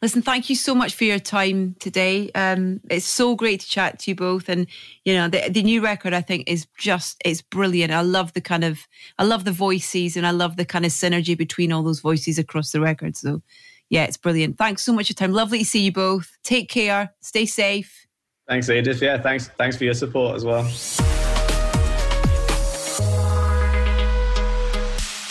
Listen, 0.00 0.22
thank 0.22 0.48
you 0.48 0.54
so 0.54 0.76
much 0.76 0.94
for 0.94 1.04
your 1.04 1.18
time 1.18 1.74
today. 1.80 2.30
Um, 2.34 2.80
it's 2.88 3.06
so 3.06 3.34
great 3.34 3.60
to 3.60 3.68
chat 3.68 3.98
to 4.00 4.10
you 4.12 4.14
both, 4.14 4.48
and 4.48 4.68
you 5.04 5.14
know 5.14 5.28
the 5.28 5.48
the 5.50 5.62
new 5.62 5.82
record 5.82 6.14
I 6.14 6.20
think 6.20 6.48
is 6.48 6.66
just 6.78 7.20
it's 7.24 7.42
brilliant. 7.42 7.92
I 7.92 8.02
love 8.02 8.32
the 8.32 8.40
kind 8.40 8.62
of 8.62 8.86
I 9.18 9.24
love 9.24 9.44
the 9.44 9.52
voices, 9.52 10.16
and 10.16 10.24
I 10.24 10.30
love 10.30 10.56
the 10.56 10.64
kind 10.64 10.84
of 10.84 10.92
synergy 10.92 11.36
between 11.36 11.72
all 11.72 11.82
those 11.82 11.98
voices 11.98 12.38
across 12.38 12.70
the 12.70 12.80
record. 12.80 13.16
So, 13.16 13.42
yeah, 13.90 14.04
it's 14.04 14.16
brilliant. 14.16 14.56
Thanks 14.56 14.84
so 14.84 14.92
much 14.92 15.08
for 15.08 15.10
your 15.10 15.16
time. 15.16 15.32
Lovely 15.32 15.60
to 15.60 15.64
see 15.64 15.80
you 15.80 15.92
both. 15.92 16.38
Take 16.44 16.68
care. 16.68 17.12
Stay 17.20 17.46
safe. 17.46 18.06
Thanks, 18.46 18.70
Edith. 18.70 19.02
Yeah, 19.02 19.20
thanks. 19.20 19.48
Thanks 19.58 19.76
for 19.76 19.84
your 19.84 19.94
support 19.94 20.36
as 20.36 20.44
well. 20.44 20.64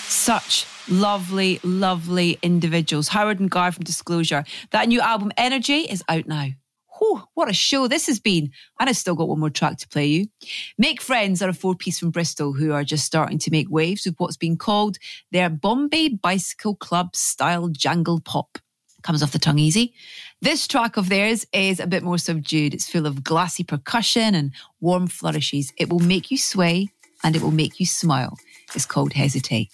Such 0.10 0.68
lovely, 0.90 1.60
lovely 1.64 2.38
individuals. 2.42 3.08
Howard 3.10 3.40
and 3.40 3.50
Guy 3.50 3.72
from 3.72 3.84
Disclosure. 3.84 4.44
That 4.72 4.88
new 4.88 5.02
album, 5.02 5.32
Energy, 5.38 5.82
is 5.82 6.04
out 6.10 6.28
now. 6.28 6.48
Whew, 6.98 7.24
what 7.36 7.50
a 7.50 7.54
show 7.54 7.88
this 7.88 8.08
has 8.08 8.20
been. 8.20 8.52
And 8.80 8.90
I've 8.90 8.98
still 8.98 9.16
got 9.16 9.28
one 9.28 9.40
more 9.40 9.50
track 9.50 9.78
to 9.78 9.88
play 9.88 10.08
you. 10.08 10.28
Make 10.78 11.02
Friends 11.02 11.42
are 11.42 11.50
a 11.50 11.54
four 11.54 11.76
piece 11.76 12.00
from 12.00 12.12
Bristol 12.12 12.54
who 12.54 12.72
are 12.72 12.84
just 12.84 13.06
starting 13.06 13.38
to 13.40 13.52
make 13.52 13.70
waves 13.70 14.06
with 14.06 14.16
what's 14.18 14.38
been 14.38 14.58
called 14.58 14.98
their 15.32 15.50
Bombay 15.50 16.10
Bicycle 16.10 16.76
Club 16.76 17.16
style 17.16 17.68
jangle 17.70 18.20
pop. 18.20 18.58
Comes 19.04 19.22
off 19.22 19.32
the 19.32 19.40
tongue 19.40 19.60
easy. 19.60 19.94
This 20.42 20.68
track 20.68 20.98
of 20.98 21.08
theirs 21.08 21.46
is 21.54 21.80
a 21.80 21.88
bit 21.88 22.04
more 22.04 22.18
subdued. 22.18 22.74
It's 22.74 22.90
full 22.90 23.06
of 23.06 23.24
glassy 23.24 23.64
percussion 23.64 24.34
and 24.34 24.52
warm 24.82 25.08
flourishes. 25.08 25.72
It 25.78 25.90
will 25.90 26.00
make 26.00 26.32
you 26.32 26.38
sway 26.38 26.90
and 27.24 27.36
it 27.36 27.42
will 27.42 27.52
make 27.52 27.80
you 27.80 27.86
smile. 27.86 28.38
It's 28.74 28.86
called 28.86 29.14
Hesitate. 29.14 29.70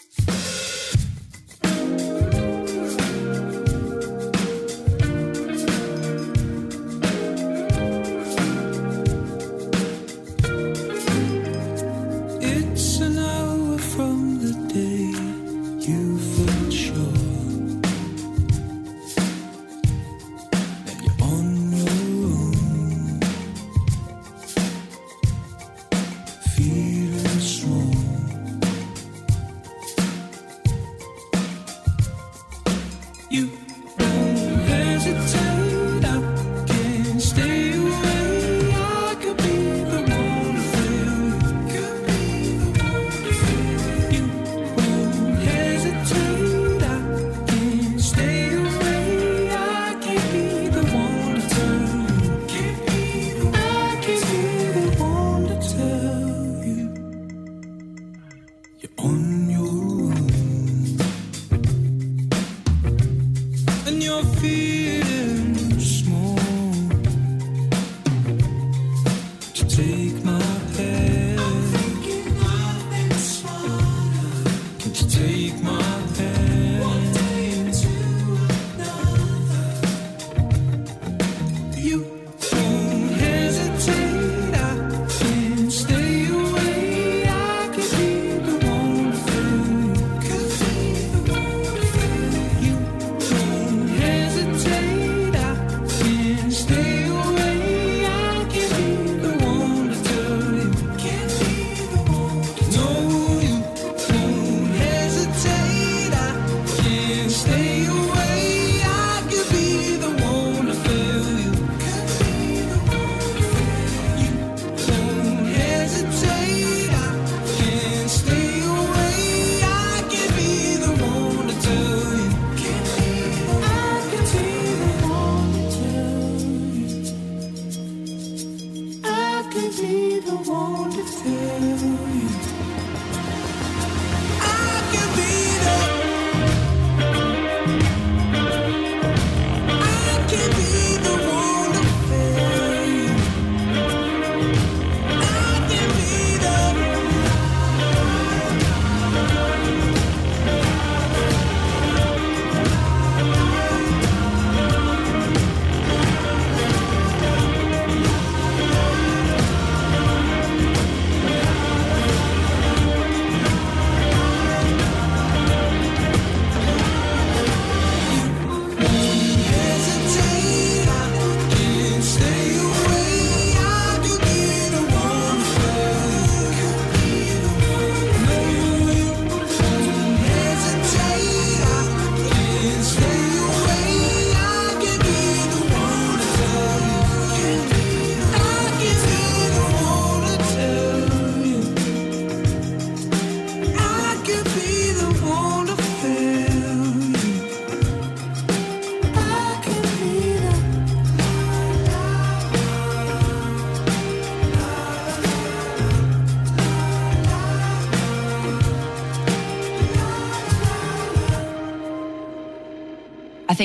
you. 33.34 33.63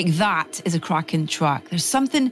Think 0.02 0.14
that 0.18 0.60
is 0.64 0.76
a 0.76 0.80
cracking 0.80 1.26
track. 1.26 1.68
There's 1.70 1.84
something 1.84 2.30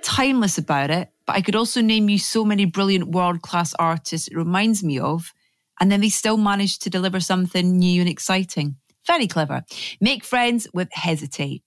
timeless 0.00 0.58
about 0.58 0.92
it, 0.92 1.08
but 1.26 1.34
I 1.34 1.40
could 1.40 1.56
also 1.56 1.80
name 1.80 2.08
you 2.08 2.20
so 2.20 2.44
many 2.44 2.66
brilliant 2.66 3.08
world 3.08 3.42
class 3.42 3.74
artists 3.80 4.28
it 4.28 4.36
reminds 4.36 4.84
me 4.84 5.00
of, 5.00 5.32
and 5.80 5.90
then 5.90 6.02
they 6.02 6.08
still 6.08 6.36
manage 6.36 6.78
to 6.78 6.88
deliver 6.88 7.18
something 7.18 7.76
new 7.76 8.00
and 8.00 8.08
exciting. 8.08 8.76
Very 9.08 9.26
clever. 9.26 9.64
Make 10.00 10.22
friends 10.22 10.68
with 10.72 10.88
Hesitate. 10.92 11.64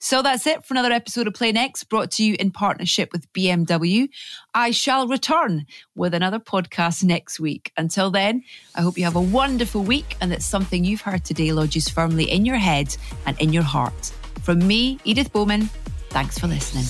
So 0.00 0.22
that's 0.22 0.46
it 0.46 0.64
for 0.64 0.72
another 0.72 0.92
episode 0.92 1.26
of 1.26 1.34
Play 1.34 1.52
Next, 1.52 1.84
brought 1.84 2.10
to 2.12 2.24
you 2.24 2.34
in 2.40 2.50
partnership 2.50 3.10
with 3.12 3.30
BMW. 3.34 4.08
I 4.54 4.70
shall 4.70 5.06
return 5.06 5.66
with 5.94 6.14
another 6.14 6.38
podcast 6.38 7.04
next 7.04 7.38
week. 7.38 7.70
Until 7.76 8.10
then, 8.10 8.44
I 8.74 8.80
hope 8.80 8.96
you 8.96 9.04
have 9.04 9.14
a 9.14 9.20
wonderful 9.20 9.82
week 9.82 10.16
and 10.22 10.32
that 10.32 10.42
something 10.42 10.84
you've 10.86 11.02
heard 11.02 11.26
today 11.26 11.52
lodges 11.52 11.86
firmly 11.86 12.30
in 12.30 12.46
your 12.46 12.56
head 12.56 12.96
and 13.26 13.38
in 13.38 13.52
your 13.52 13.62
heart. 13.62 14.12
From 14.46 14.64
me, 14.64 15.00
Edith 15.02 15.32
Bowman, 15.32 15.70
thanks 16.10 16.38
for 16.38 16.46
listening. 16.46 16.84